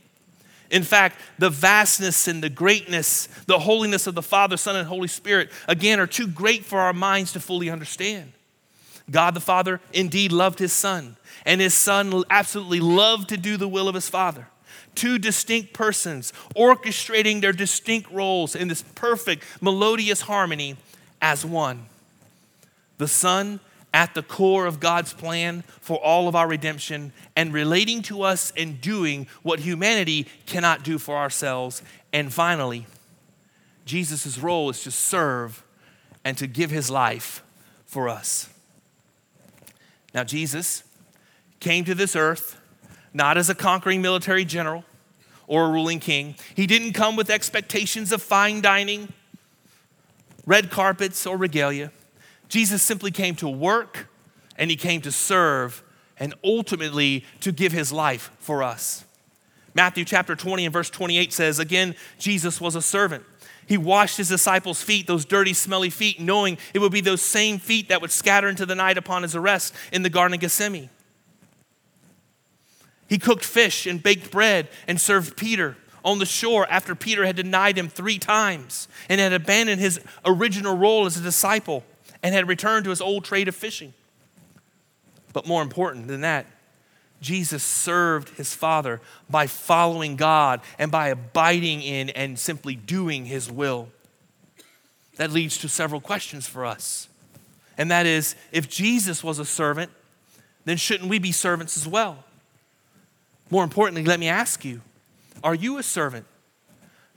In 0.71 0.85
fact, 0.85 1.19
the 1.37 1.51
vastness 1.51 2.29
and 2.29 2.41
the 2.41 2.49
greatness, 2.49 3.27
the 3.49 3.59
holiness 3.59 4.07
of 4.07 4.15
the 4.15 4.23
Father, 4.23 4.57
Son, 4.57 4.77
and 4.77 4.87
Holy 4.87 5.09
Spirit, 5.09 5.51
again, 5.67 5.99
are 5.99 6.07
too 6.07 6.29
great 6.29 6.65
for 6.65 6.79
our 6.79 6.93
minds 6.93 7.33
to 7.33 7.41
fully 7.41 7.71
understand. 7.71 8.34
God 9.11 9.35
the 9.35 9.41
Father 9.41 9.81
indeed 9.93 10.33
loved 10.33 10.59
his 10.59 10.73
Son, 10.73 11.17
and 11.45 11.61
his 11.61 11.75
Son 11.75 12.25
absolutely 12.31 12.81
loved 12.81 13.29
to 13.29 13.37
do 13.37 13.57
the 13.57 13.69
will 13.69 13.89
of 13.89 13.95
his 13.95 14.09
Father. 14.09 14.49
Two 14.95 15.19
distinct 15.19 15.73
persons 15.73 16.33
orchestrating 16.57 17.41
their 17.41 17.53
distinct 17.53 18.11
roles 18.11 18.55
in 18.55 18.69
this 18.69 18.83
perfect, 18.83 19.45
melodious 19.61 20.23
harmony 20.23 20.77
as 21.21 21.45
one. 21.45 21.87
The 22.99 23.09
Son 23.09 23.61
at 23.93 24.15
the 24.15 24.23
core 24.23 24.67
of 24.67 24.81
God's 24.81 25.13
plan 25.13 25.63
for 25.81 25.99
all 25.99 26.29
of 26.29 26.35
our 26.35 26.49
redemption 26.49 27.13
and 27.37 27.53
relating 27.53 28.03
to 28.03 28.23
us 28.23 28.53
and 28.57 28.81
doing 28.81 29.27
what 29.43 29.61
humanity 29.61 30.27
cannot 30.47 30.83
do 30.83 30.99
for 30.99 31.17
ourselves. 31.17 31.83
And 32.13 32.33
finally, 32.33 32.87
Jesus' 33.85 34.39
role 34.39 34.71
is 34.71 34.83
to 34.83 34.91
serve 34.91 35.63
and 36.25 36.37
to 36.39 36.47
give 36.47 36.71
his 36.71 36.91
life 36.91 37.43
for 37.87 38.09
us. 38.09 38.49
Now, 40.15 40.25
Jesus 40.25 40.85
came 41.61 41.85
to 41.85 41.95
this 41.95 42.15
earth 42.15 42.61
not 43.13 43.37
as 43.37 43.51
a 43.51 43.55
conquering 43.55 44.01
military 44.01 44.45
general 44.45 44.85
or 45.47 45.67
a 45.67 45.71
ruling 45.71 46.01
king. 46.01 46.35
He 46.55 46.67
didn't 46.67 46.93
come 46.93 47.17
with 47.17 47.31
expectations 47.31 48.13
of 48.13 48.23
fine 48.23 48.61
dining, 48.61 49.13
red 50.47 50.71
carpets, 50.71 51.27
or 51.27 51.37
regalia. 51.37 51.93
Jesus 52.49 52.83
simply 52.83 53.11
came 53.11 53.35
to 53.37 53.49
work 53.49 54.09
and 54.57 54.71
he 54.71 54.77
came 54.77 55.01
to 55.03 55.13
serve 55.13 55.83
and 56.19 56.35
ultimately 56.45 57.25
to 57.41 57.53
give 57.53 57.73
his 57.73 57.93
life 57.93 58.31
for 58.39 58.63
us. 58.63 59.05
Matthew 59.75 60.05
chapter 60.05 60.37
20 60.37 60.67
and 60.67 60.73
verse 60.73 60.89
28 60.89 61.33
says, 61.33 61.59
Again, 61.59 61.97
Jesus 62.19 62.61
was 62.61 62.77
a 62.77 62.83
servant. 62.83 63.25
He 63.67 63.79
washed 63.79 64.17
his 64.17 64.29
disciples' 64.29 64.83
feet, 64.83 65.07
those 65.07 65.25
dirty, 65.25 65.53
smelly 65.53 65.91
feet, 65.91 66.21
knowing 66.21 66.59
it 66.73 66.81
would 66.81 66.93
be 66.93 67.01
those 67.01 67.23
same 67.23 67.59
feet 67.59 67.89
that 67.89 68.01
would 68.01 68.11
scatter 68.11 68.49
into 68.49 68.67
the 68.67 68.75
night 68.75 68.99
upon 68.99 69.23
his 69.23 69.35
arrest 69.35 69.75
in 69.93 70.03
the 70.03 70.11
Garden 70.11 70.35
of 70.35 70.41
Gethsemane. 70.41 70.91
He 73.09 73.19
cooked 73.19 73.45
fish 73.45 73.87
and 73.87 74.03
baked 74.03 74.31
bread 74.31 74.69
and 74.89 75.01
served 75.01 75.37
Peter 75.37 75.77
on 76.05 76.19
the 76.19 76.27
shore 76.27 76.67
after 76.69 76.95
Peter 76.95 77.25
had 77.25 77.37
denied 77.37 77.79
him 77.79 77.89
three 77.89 78.19
times 78.19 78.89
and 79.09 79.21
had 79.21 79.33
abandoned 79.33 79.81
his 79.81 80.01
original 80.25 80.77
role 80.77 81.07
as 81.07 81.17
a 81.17 81.23
disciple 81.23 81.85
and 82.23 82.35
had 82.35 82.49
returned 82.49 82.85
to 82.85 82.91
his 82.91 83.01
old 83.01 83.25
trade 83.25 83.49
of 83.49 83.55
fishing. 83.55 83.95
But 85.33 85.47
more 85.47 85.63
important 85.63 86.09
than 86.09 86.21
that, 86.23 86.47
Jesus 87.25 87.63
served 87.63 88.29
his 88.37 88.55
Father 88.55 89.01
by 89.31 89.47
following 89.47 90.15
God 90.15 90.61
and 90.79 90.93
by 90.93 91.09
abiding 91.09 91.83
in 91.83 92.11
and 92.11 92.39
simply 92.39 92.77
doing 92.77 93.25
his 93.25 93.51
will. 93.51 93.89
That 95.17 95.31
leads 95.33 95.57
to 95.59 95.69
several 95.69 96.01
questions 96.01 96.47
for 96.47 96.67
us. 96.67 97.09
And 97.79 97.91
that 97.91 98.05
is 98.05 98.37
if 98.53 98.69
Jesus 98.69 99.25
was 99.25 99.39
a 99.39 99.45
servant, 99.45 99.91
then 100.67 100.77
shouldn't 100.77 101.09
we 101.09 101.19
be 101.19 101.33
servants 101.33 101.77
as 101.77 101.89
well? 101.89 102.25
More 103.51 103.65
importantly, 103.65 104.05
let 104.05 104.21
me 104.21 104.29
ask 104.29 104.65
you 104.65 104.83
are 105.43 105.55
you 105.55 105.79
a 105.79 105.83
servant? 105.83 106.27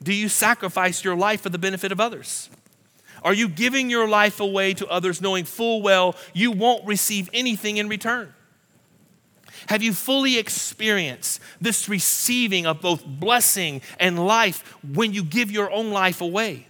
Do 0.01 0.13
you 0.13 0.29
sacrifice 0.29 1.03
your 1.03 1.15
life 1.15 1.41
for 1.41 1.49
the 1.49 1.57
benefit 1.57 1.91
of 1.91 1.99
others? 1.99 2.49
Are 3.23 3.33
you 3.33 3.49
giving 3.49 3.89
your 3.89 4.07
life 4.07 4.39
away 4.39 4.73
to 4.75 4.87
others 4.87 5.21
knowing 5.21 5.43
full 5.43 5.81
well 5.81 6.15
you 6.33 6.51
won't 6.51 6.85
receive 6.85 7.29
anything 7.33 7.77
in 7.77 7.89
return? 7.89 8.33
Have 9.67 9.83
you 9.83 9.93
fully 9.93 10.37
experienced 10.37 11.41
this 11.59 11.89
receiving 11.89 12.65
of 12.65 12.81
both 12.81 13.05
blessing 13.05 13.81
and 13.99 14.25
life 14.25 14.77
when 14.93 15.13
you 15.13 15.23
give 15.23 15.51
your 15.51 15.71
own 15.71 15.91
life 15.91 16.21
away? 16.21 16.67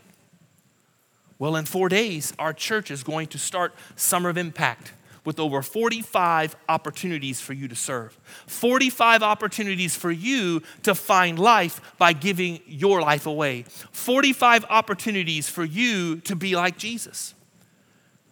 Well, 1.40 1.56
in 1.56 1.66
four 1.66 1.90
days, 1.90 2.34
our 2.40 2.54
church 2.54 2.90
is 2.90 3.04
going 3.04 3.28
to 3.28 3.38
start 3.38 3.76
Summer 3.96 4.30
of 4.30 4.38
Impact 4.38 4.94
with 5.24 5.40
over 5.40 5.62
45 5.62 6.56
opportunities 6.70 7.42
for 7.42 7.54
you 7.54 7.68
to 7.68 7.76
serve. 7.76 8.18
45 8.48 9.22
opportunities 9.22 9.96
for 9.96 10.10
you 10.10 10.64
to 10.84 10.96
find 10.96 11.38
life 11.38 11.82
by 11.98 12.14
giving 12.14 12.62
your 12.66 13.02
life 13.02 13.28
away. 13.28 13.66
45 13.92 14.66
opportunities 14.70 15.50
for 15.50 15.66
you 15.66 16.22
to 16.22 16.36
be 16.36 16.56
like 16.56 16.78
Jesus. 16.78 17.36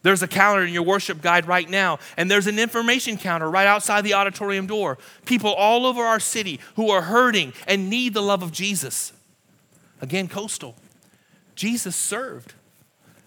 There's 0.06 0.22
a 0.22 0.28
calendar 0.28 0.64
in 0.64 0.72
your 0.72 0.84
worship 0.84 1.20
guide 1.20 1.48
right 1.48 1.68
now, 1.68 1.98
and 2.16 2.30
there's 2.30 2.46
an 2.46 2.60
information 2.60 3.18
counter 3.18 3.50
right 3.50 3.66
outside 3.66 4.04
the 4.04 4.14
auditorium 4.14 4.68
door. 4.68 5.00
People 5.26 5.52
all 5.52 5.88
over 5.88 6.04
our 6.04 6.20
city 6.20 6.60
who 6.76 6.92
are 6.92 7.02
hurting 7.02 7.54
and 7.68 7.90
need 7.90 8.14
the 8.14 8.22
love 8.22 8.44
of 8.44 8.52
Jesus. 8.52 9.14
Again, 10.02 10.28
coastal. 10.28 10.76
Jesus 11.56 11.96
served, 11.96 12.54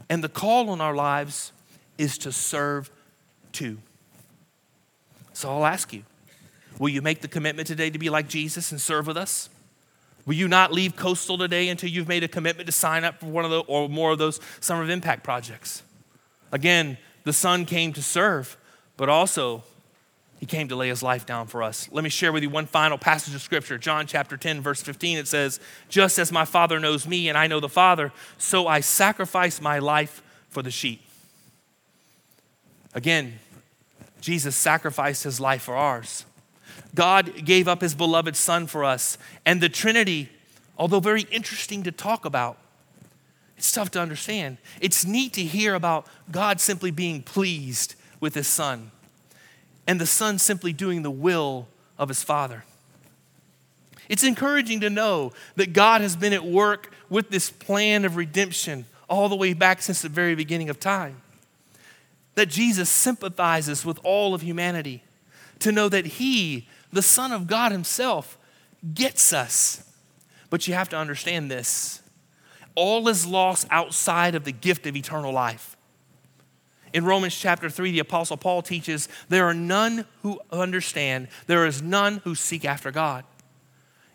and 0.09 0.23
the 0.23 0.29
call 0.29 0.71
on 0.71 0.81
our 0.81 0.95
lives 0.95 1.51
is 1.99 2.17
to 2.19 2.31
serve 2.31 2.93
too. 3.51 3.79
So 5.33 5.51
I'll 5.51 5.67
ask 5.67 5.93
you 5.93 6.05
will 6.79 6.91
you 6.91 7.03
make 7.03 7.23
the 7.23 7.29
commitment 7.29 7.67
today 7.67 7.91
to 7.91 7.99
be 7.99 8.09
like 8.09 8.29
Jesus 8.29 8.71
and 8.71 8.81
serve 8.81 9.09
with 9.09 9.17
us? 9.17 9.51
Will 10.27 10.35
you 10.35 10.47
not 10.47 10.73
leave 10.73 10.95
Coastal 10.95 11.39
today 11.39 11.71
until 11.71 11.91
you've 11.91 12.07
made 12.07 12.23
a 12.23 12.29
commitment 12.29 12.67
to 12.67 12.73
sign 12.73 13.03
up 13.03 13.19
for 13.19 13.27
one 13.27 13.45
of 13.45 13.51
the 13.51 13.63
or 13.63 13.89
more 13.89 14.13
of 14.13 14.19
those 14.19 14.39
Summer 14.61 14.85
of 14.85 14.91
Impact 14.91 15.25
projects? 15.25 15.83
Again, 16.53 16.99
the 17.25 17.33
Son 17.33 17.65
came 17.65 17.93
to 17.93 18.03
serve, 18.03 18.57
but 18.97 19.09
also 19.09 19.63
he 20.39 20.47
came 20.47 20.69
to 20.69 20.77
lay 20.77 20.89
his 20.89 21.03
life 21.03 21.27
down 21.27 21.47
for 21.49 21.63
us. 21.63 21.89
Let 21.91 22.05
me 22.05 22.11
share 22.11 22.33
with 22.33 22.43
you 22.43 22.51
one 22.51 22.67
final 22.67 22.97
passage 22.97 23.35
of 23.35 23.43
scripture. 23.43 23.77
John 23.77 24.07
chapter 24.07 24.37
10, 24.37 24.61
verse 24.61 24.81
15, 24.81 25.19
it 25.19 25.27
says, 25.27 25.59
Just 25.89 26.19
as 26.19 26.31
my 26.31 26.45
Father 26.45 26.79
knows 26.79 27.07
me 27.09 27.29
and 27.29 27.37
I 27.37 27.49
know 27.49 27.59
the 27.59 27.69
Father, 27.69 28.13
so 28.39 28.69
I 28.69 28.81
sacrifice 28.81 29.61
my 29.61 29.81
life 29.81 30.23
for 30.49 30.63
the 30.63 30.71
sheep. 30.71 31.03
Again, 32.95 33.41
Jesus 34.21 34.57
sacrificed 34.57 35.25
his 35.25 35.41
life 35.41 35.63
for 35.63 35.75
ours. 35.75 36.25
God 36.95 37.45
gave 37.45 37.69
up 37.69 37.81
his 37.81 37.95
beloved 37.95 38.37
Son 38.37 38.67
for 38.67 38.85
us. 38.85 39.19
And 39.45 39.61
the 39.61 39.69
Trinity, 39.69 40.29
although 40.77 41.01
very 41.01 41.23
interesting 41.31 41.83
to 41.83 41.93
talk 41.93 42.25
about, 42.25 42.59
it's 43.59 43.73
tough 43.73 43.91
to 43.91 44.01
understand. 44.01 44.57
It's 44.81 45.05
neat 45.05 45.33
to 45.35 45.43
hear 45.43 45.75
about 45.75 46.07
God 46.31 46.61
simply 46.61 46.91
being 46.91 47.23
pleased 47.23 47.97
with 48.21 48.35
his 48.35 48.47
Son 48.47 48.93
and 49.87 50.01
the 50.01 50.07
Son 50.07 50.39
simply 50.39 50.73
doing 50.73 51.03
the 51.03 51.11
will 51.11 51.67
of 51.99 52.09
his 52.09 52.23
Father. 52.23 52.65
It's 54.09 54.25
encouraging 54.25 54.81
to 54.81 54.91
know 54.91 55.33
that 55.57 55.73
God 55.73 56.01
has 56.01 56.15
been 56.15 56.33
at 56.33 56.45
work 56.45 56.93
with 57.11 57.31
this 57.31 57.51
plan 57.51 58.05
of 58.05 58.17
redemption 58.17 58.87
all 59.09 59.29
the 59.29 59.37
way 59.37 59.53
back 59.53 59.83
since 59.83 60.03
the 60.03 60.09
very 60.09 60.35
beginning 60.35 60.71
of 60.71 60.79
time 60.79 61.21
that 62.39 62.49
Jesus 62.49 62.89
sympathizes 62.89 63.85
with 63.85 63.99
all 64.05 64.33
of 64.33 64.43
humanity, 64.43 65.03
to 65.59 65.73
know 65.73 65.89
that 65.89 66.07
He, 66.07 66.69
the 66.93 67.03
Son 67.03 67.33
of 67.33 67.49
God 67.49 67.73
Himself, 67.73 68.39
gets 68.95 69.33
us. 69.33 69.83
But 70.49 70.69
you 70.69 70.75
have 70.75 70.89
to 70.91 70.97
understand 70.97 71.51
this 71.51 72.01
all 72.79 73.09
is 73.09 73.27
lost 73.27 73.67
outside 73.73 74.37
of 74.37 74.45
the 74.45 74.53
gift 74.53 74.87
of 74.87 74.95
eternal 74.95 75.33
life. 75.33 75.77
In 76.93 77.05
Romans 77.05 77.37
chapter 77.37 77.69
3, 77.69 77.91
the 77.91 77.99
Apostle 77.99 78.37
Paul 78.37 78.63
teaches 78.63 79.09
there 79.29 79.47
are 79.47 79.53
none 79.53 80.07
who 80.23 80.41
understand, 80.53 81.27
there 81.49 81.67
is 81.67 81.83
none 81.83 82.19
who 82.23 82.37
seek 82.37 82.65
after 82.65 82.93
God. 82.93 83.25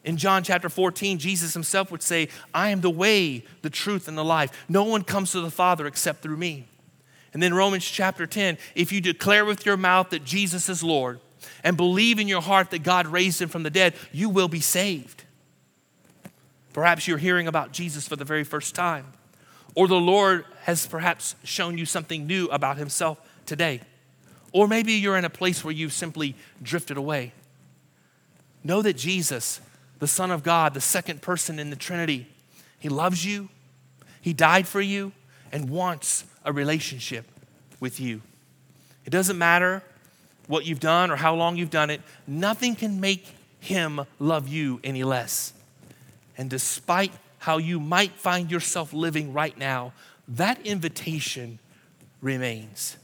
In 0.06 0.16
John 0.16 0.44
chapter 0.44 0.70
14, 0.70 1.20
Jesus 1.20 1.54
himself 1.54 1.92
would 1.92 2.02
say, 2.02 2.30
I 2.54 2.70
am 2.70 2.80
the 2.80 2.90
way, 2.90 3.44
the 3.64 3.70
truth, 3.70 4.08
and 4.08 4.18
the 4.18 4.24
life. 4.24 4.66
No 4.70 4.86
one 4.86 5.04
comes 5.04 5.34
to 5.34 5.42
the 5.42 5.52
Father 5.52 5.86
except 5.86 6.24
through 6.24 6.38
me. 6.38 6.66
And 7.34 7.44
then 7.44 7.54
Romans 7.54 7.86
chapter 7.86 8.26
10 8.26 8.58
if 8.76 8.94
you 8.94 9.02
declare 9.02 9.44
with 9.44 9.66
your 9.66 9.78
mouth 9.78 10.10
that 10.12 10.24
Jesus 10.24 10.70
is 10.70 10.84
Lord 10.84 11.20
and 11.66 11.76
believe 11.76 12.18
in 12.18 12.30
your 12.30 12.42
heart 12.42 12.72
that 12.72 12.84
God 12.84 13.08
raised 13.08 13.42
him 13.42 13.50
from 13.50 13.64
the 13.64 13.70
dead, 13.70 13.94
you 14.14 14.30
will 14.30 14.48
be 14.48 14.62
saved. 14.62 15.23
Perhaps 16.74 17.08
you're 17.08 17.20
hearing 17.20 17.48
about 17.48 17.72
Jesus 17.72 18.08
for 18.08 18.16
the 18.16 18.26
very 18.26 18.44
first 18.44 18.76
time, 18.76 19.06
or 19.76 19.88
the 19.88 19.96
Lord 19.96 20.46
has 20.64 20.86
perhaps 20.86 21.36
shown 21.44 21.78
you 21.78 21.86
something 21.86 22.28
new 22.28 22.48
about 22.48 22.78
himself 22.78 23.20
today. 23.46 23.82
Or 24.52 24.68
maybe 24.68 24.94
you're 24.94 25.18
in 25.18 25.26
a 25.26 25.30
place 25.30 25.64
where 25.64 25.74
you've 25.74 25.94
simply 25.94 26.36
drifted 26.62 26.98
away. 26.98 27.34
Know 28.64 28.82
that 28.82 28.94
Jesus, 28.94 29.62
the 30.00 30.08
Son 30.08 30.32
of 30.32 30.44
God, 30.44 30.74
the 30.74 30.82
second 30.82 31.22
person 31.22 31.60
in 31.60 31.70
the 31.70 31.76
Trinity, 31.76 32.28
he 32.80 32.90
loves 32.90 33.26
you, 33.26 33.50
he 34.22 34.34
died 34.34 34.68
for 34.68 34.82
you, 34.82 35.12
and 35.52 35.70
wants 35.70 36.26
a 36.44 36.52
relationship 36.52 37.26
with 37.80 38.00
you. 38.00 38.22
It 39.06 39.10
doesn't 39.10 39.38
matter 39.38 39.84
what 40.48 40.66
you've 40.66 40.80
done 40.80 41.12
or 41.12 41.16
how 41.16 41.36
long 41.36 41.56
you've 41.56 41.70
done 41.70 41.90
it, 41.90 42.02
nothing 42.28 42.76
can 42.76 43.00
make 43.00 43.28
him 43.60 44.02
love 44.20 44.48
you 44.48 44.80
any 44.84 45.04
less. 45.04 45.54
And 46.38 46.50
despite 46.50 47.12
how 47.40 47.58
you 47.58 47.80
might 47.80 48.14
find 48.14 48.50
yourself 48.50 48.94
living 48.94 49.34
right 49.34 49.58
now, 49.58 49.94
that 50.28 50.66
invitation 50.66 51.60
remains. 52.22 52.98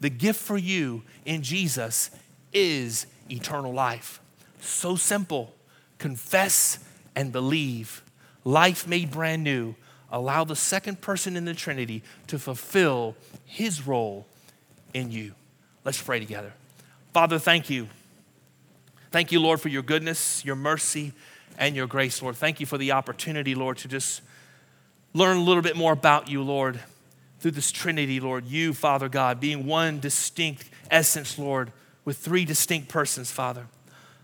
The 0.00 0.10
gift 0.10 0.40
for 0.40 0.58
you 0.58 1.02
in 1.24 1.42
Jesus 1.42 2.10
is 2.52 3.06
eternal 3.30 3.72
life. 3.72 4.20
So 4.60 4.96
simple. 4.96 5.54
Confess 5.98 6.78
and 7.14 7.32
believe. 7.32 8.02
Life 8.44 8.86
made 8.86 9.10
brand 9.10 9.42
new 9.42 9.74
allow 10.10 10.44
the 10.44 10.56
second 10.56 11.00
person 11.00 11.36
in 11.36 11.44
the 11.44 11.54
Trinity 11.54 12.02
to 12.28 12.38
fulfill 12.38 13.16
his 13.44 13.86
role 13.86 14.26
in 14.94 15.10
you. 15.10 15.34
Let's 15.84 16.00
pray 16.00 16.18
together. 16.18 16.52
Father, 17.12 17.38
thank 17.38 17.70
you. 17.70 17.88
Thank 19.10 19.32
you, 19.32 19.40
Lord, 19.40 19.60
for 19.60 19.68
your 19.68 19.82
goodness, 19.82 20.44
your 20.44 20.56
mercy, 20.56 21.12
and 21.58 21.76
your 21.76 21.86
grace, 21.86 22.22
Lord. 22.22 22.36
Thank 22.36 22.60
you 22.60 22.66
for 22.66 22.78
the 22.78 22.92
opportunity, 22.92 23.54
Lord, 23.54 23.78
to 23.78 23.88
just 23.88 24.22
learn 25.14 25.38
a 25.38 25.42
little 25.42 25.62
bit 25.62 25.76
more 25.76 25.92
about 25.92 26.28
you, 26.28 26.42
Lord, 26.42 26.80
through 27.40 27.52
this 27.52 27.72
Trinity, 27.72 28.20
Lord. 28.20 28.44
You, 28.46 28.74
Father 28.74 29.08
God, 29.08 29.40
being 29.40 29.66
one 29.66 30.00
distinct 30.00 30.68
essence, 30.90 31.38
Lord, 31.38 31.72
with 32.04 32.18
three 32.18 32.44
distinct 32.44 32.88
persons, 32.88 33.30
Father. 33.30 33.66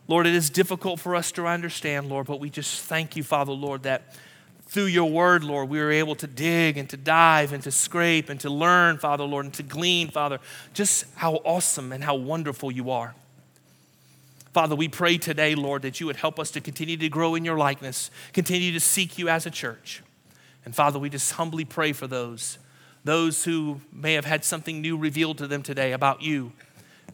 Lord, 0.08 0.26
it 0.26 0.34
is 0.34 0.50
difficult 0.50 1.00
for 1.00 1.14
us 1.14 1.32
to 1.32 1.46
understand, 1.46 2.08
Lord, 2.08 2.26
but 2.26 2.40
we 2.40 2.50
just 2.50 2.82
thank 2.82 3.16
you, 3.16 3.22
Father, 3.22 3.52
Lord, 3.52 3.84
that 3.84 4.16
through 4.66 4.86
your 4.86 5.10
word, 5.10 5.44
Lord, 5.44 5.68
we 5.68 5.78
were 5.78 5.92
able 5.92 6.14
to 6.16 6.26
dig 6.26 6.78
and 6.78 6.88
to 6.90 6.96
dive 6.96 7.52
and 7.52 7.62
to 7.62 7.70
scrape 7.70 8.28
and 8.28 8.40
to 8.40 8.50
learn, 8.50 8.98
Father, 8.98 9.24
Lord, 9.24 9.44
and 9.44 9.54
to 9.54 9.62
glean, 9.62 10.08
Father, 10.08 10.38
just 10.72 11.04
how 11.14 11.34
awesome 11.44 11.92
and 11.92 12.02
how 12.02 12.14
wonderful 12.14 12.72
you 12.72 12.90
are. 12.90 13.14
Father, 14.52 14.76
we 14.76 14.86
pray 14.86 15.16
today, 15.16 15.54
Lord, 15.54 15.82
that 15.82 15.98
you 15.98 16.06
would 16.06 16.16
help 16.16 16.38
us 16.38 16.50
to 16.50 16.60
continue 16.60 16.98
to 16.98 17.08
grow 17.08 17.34
in 17.34 17.44
your 17.44 17.56
likeness, 17.56 18.10
continue 18.34 18.70
to 18.72 18.80
seek 18.80 19.18
you 19.18 19.28
as 19.28 19.46
a 19.46 19.50
church. 19.50 20.02
And 20.64 20.74
Father, 20.74 20.98
we 20.98 21.08
just 21.08 21.32
humbly 21.32 21.64
pray 21.64 21.92
for 21.92 22.06
those, 22.06 22.58
those 23.02 23.44
who 23.44 23.80
may 23.90 24.12
have 24.12 24.26
had 24.26 24.44
something 24.44 24.80
new 24.80 24.96
revealed 24.96 25.38
to 25.38 25.46
them 25.46 25.62
today 25.62 25.92
about 25.92 26.20
you. 26.20 26.52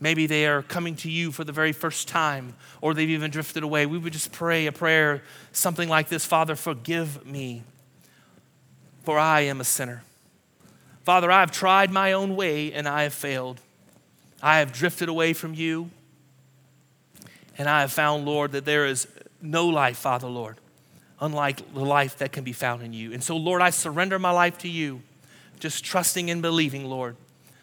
Maybe 0.01 0.27
they 0.27 0.47
are 0.47 0.63
coming 0.63 0.97
to 0.97 1.11
you 1.11 1.33
for 1.33 1.45
the 1.45 1.53
very 1.53 1.73
first 1.73 2.09
time, 2.09 2.55
or 2.81 2.93
they've 2.93 3.09
even 3.09 3.31
drifted 3.31 3.63
away. 3.63 3.87
We 3.87 3.99
would 3.99 4.13
just 4.13 4.33
pray 4.33 4.67
a 4.67 4.73
prayer, 4.73 5.23
something 5.53 5.89
like 5.89 6.09
this 6.09 6.25
Father, 6.25 6.57
forgive 6.57 7.25
me, 7.25 7.63
for 9.05 9.19
I 9.19 9.43
am 9.43 9.61
a 9.61 9.65
sinner. 9.65 10.03
Father, 11.05 11.31
I 11.31 11.41
have 11.41 11.53
tried 11.53 11.91
my 11.91 12.13
own 12.13 12.37
way 12.37 12.73
and 12.73 12.87
I 12.87 13.05
have 13.05 13.15
failed. 13.15 13.61
I 14.43 14.59
have 14.59 14.73
drifted 14.73 15.09
away 15.09 15.33
from 15.33 15.55
you. 15.55 15.91
And 17.59 17.69
I 17.69 17.81
have 17.81 17.93
found, 17.93 18.25
Lord, 18.25 18.53
that 18.53 18.65
there 18.65 18.87
is 18.87 19.09
no 19.43 19.67
life, 19.67 19.99
Father, 19.99 20.29
Lord, 20.29 20.57
unlike 21.21 21.75
the 21.75 21.85
life 21.85 22.17
that 22.19 22.33
can 22.33 22.45
be 22.45 22.53
found 22.53 22.83
in 22.83 22.93
you. 22.93 23.13
And 23.13 23.23
so, 23.23 23.37
Lord, 23.37 23.61
I 23.61 23.71
surrender 23.71 24.19
my 24.19 24.31
life 24.31 24.59
to 24.59 24.69
you, 24.69 25.03
just 25.59 25.85
trusting 25.85 26.31
and 26.31 26.41
believing, 26.41 26.85
Lord, 26.85 27.17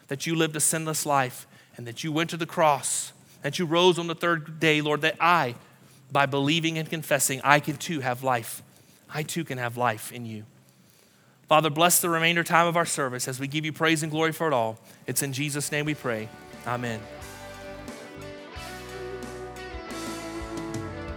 that 0.08 0.26
you 0.26 0.34
lived 0.34 0.54
a 0.54 0.60
sinless 0.60 1.06
life 1.06 1.46
and 1.76 1.86
that 1.86 2.04
you 2.04 2.12
went 2.12 2.30
to 2.30 2.36
the 2.36 2.46
cross, 2.46 3.12
that 3.42 3.58
you 3.58 3.64
rose 3.64 3.98
on 3.98 4.06
the 4.06 4.14
third 4.14 4.60
day, 4.60 4.80
Lord, 4.80 5.00
that 5.00 5.16
I, 5.18 5.54
by 6.12 6.26
believing 6.26 6.78
and 6.78 6.88
confessing, 6.88 7.40
I 7.42 7.60
can 7.60 7.76
too 7.76 8.00
have 8.00 8.22
life. 8.22 8.62
I 9.12 9.22
too 9.22 9.44
can 9.44 9.58
have 9.58 9.76
life 9.76 10.12
in 10.12 10.26
you. 10.26 10.44
Father, 11.48 11.70
bless 11.70 12.00
the 12.00 12.10
remainder 12.10 12.42
time 12.42 12.66
of 12.66 12.76
our 12.76 12.86
service 12.86 13.28
as 13.28 13.38
we 13.38 13.46
give 13.46 13.64
you 13.64 13.72
praise 13.72 14.02
and 14.02 14.10
glory 14.10 14.32
for 14.32 14.48
it 14.48 14.52
all. 14.52 14.78
It's 15.06 15.22
in 15.22 15.32
Jesus' 15.32 15.70
name 15.70 15.86
we 15.86 15.94
pray. 15.94 16.28
Amen. 16.66 17.00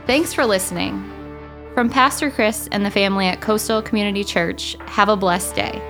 Thanks 0.09 0.33
for 0.33 0.43
listening. 0.43 1.07
From 1.75 1.87
Pastor 1.87 2.31
Chris 2.31 2.67
and 2.71 2.83
the 2.83 2.89
family 2.89 3.27
at 3.27 3.41
Coastal 3.41 3.79
Community 3.79 4.23
Church, 4.23 4.75
have 4.87 5.07
a 5.07 5.15
blessed 5.15 5.53
day. 5.53 5.88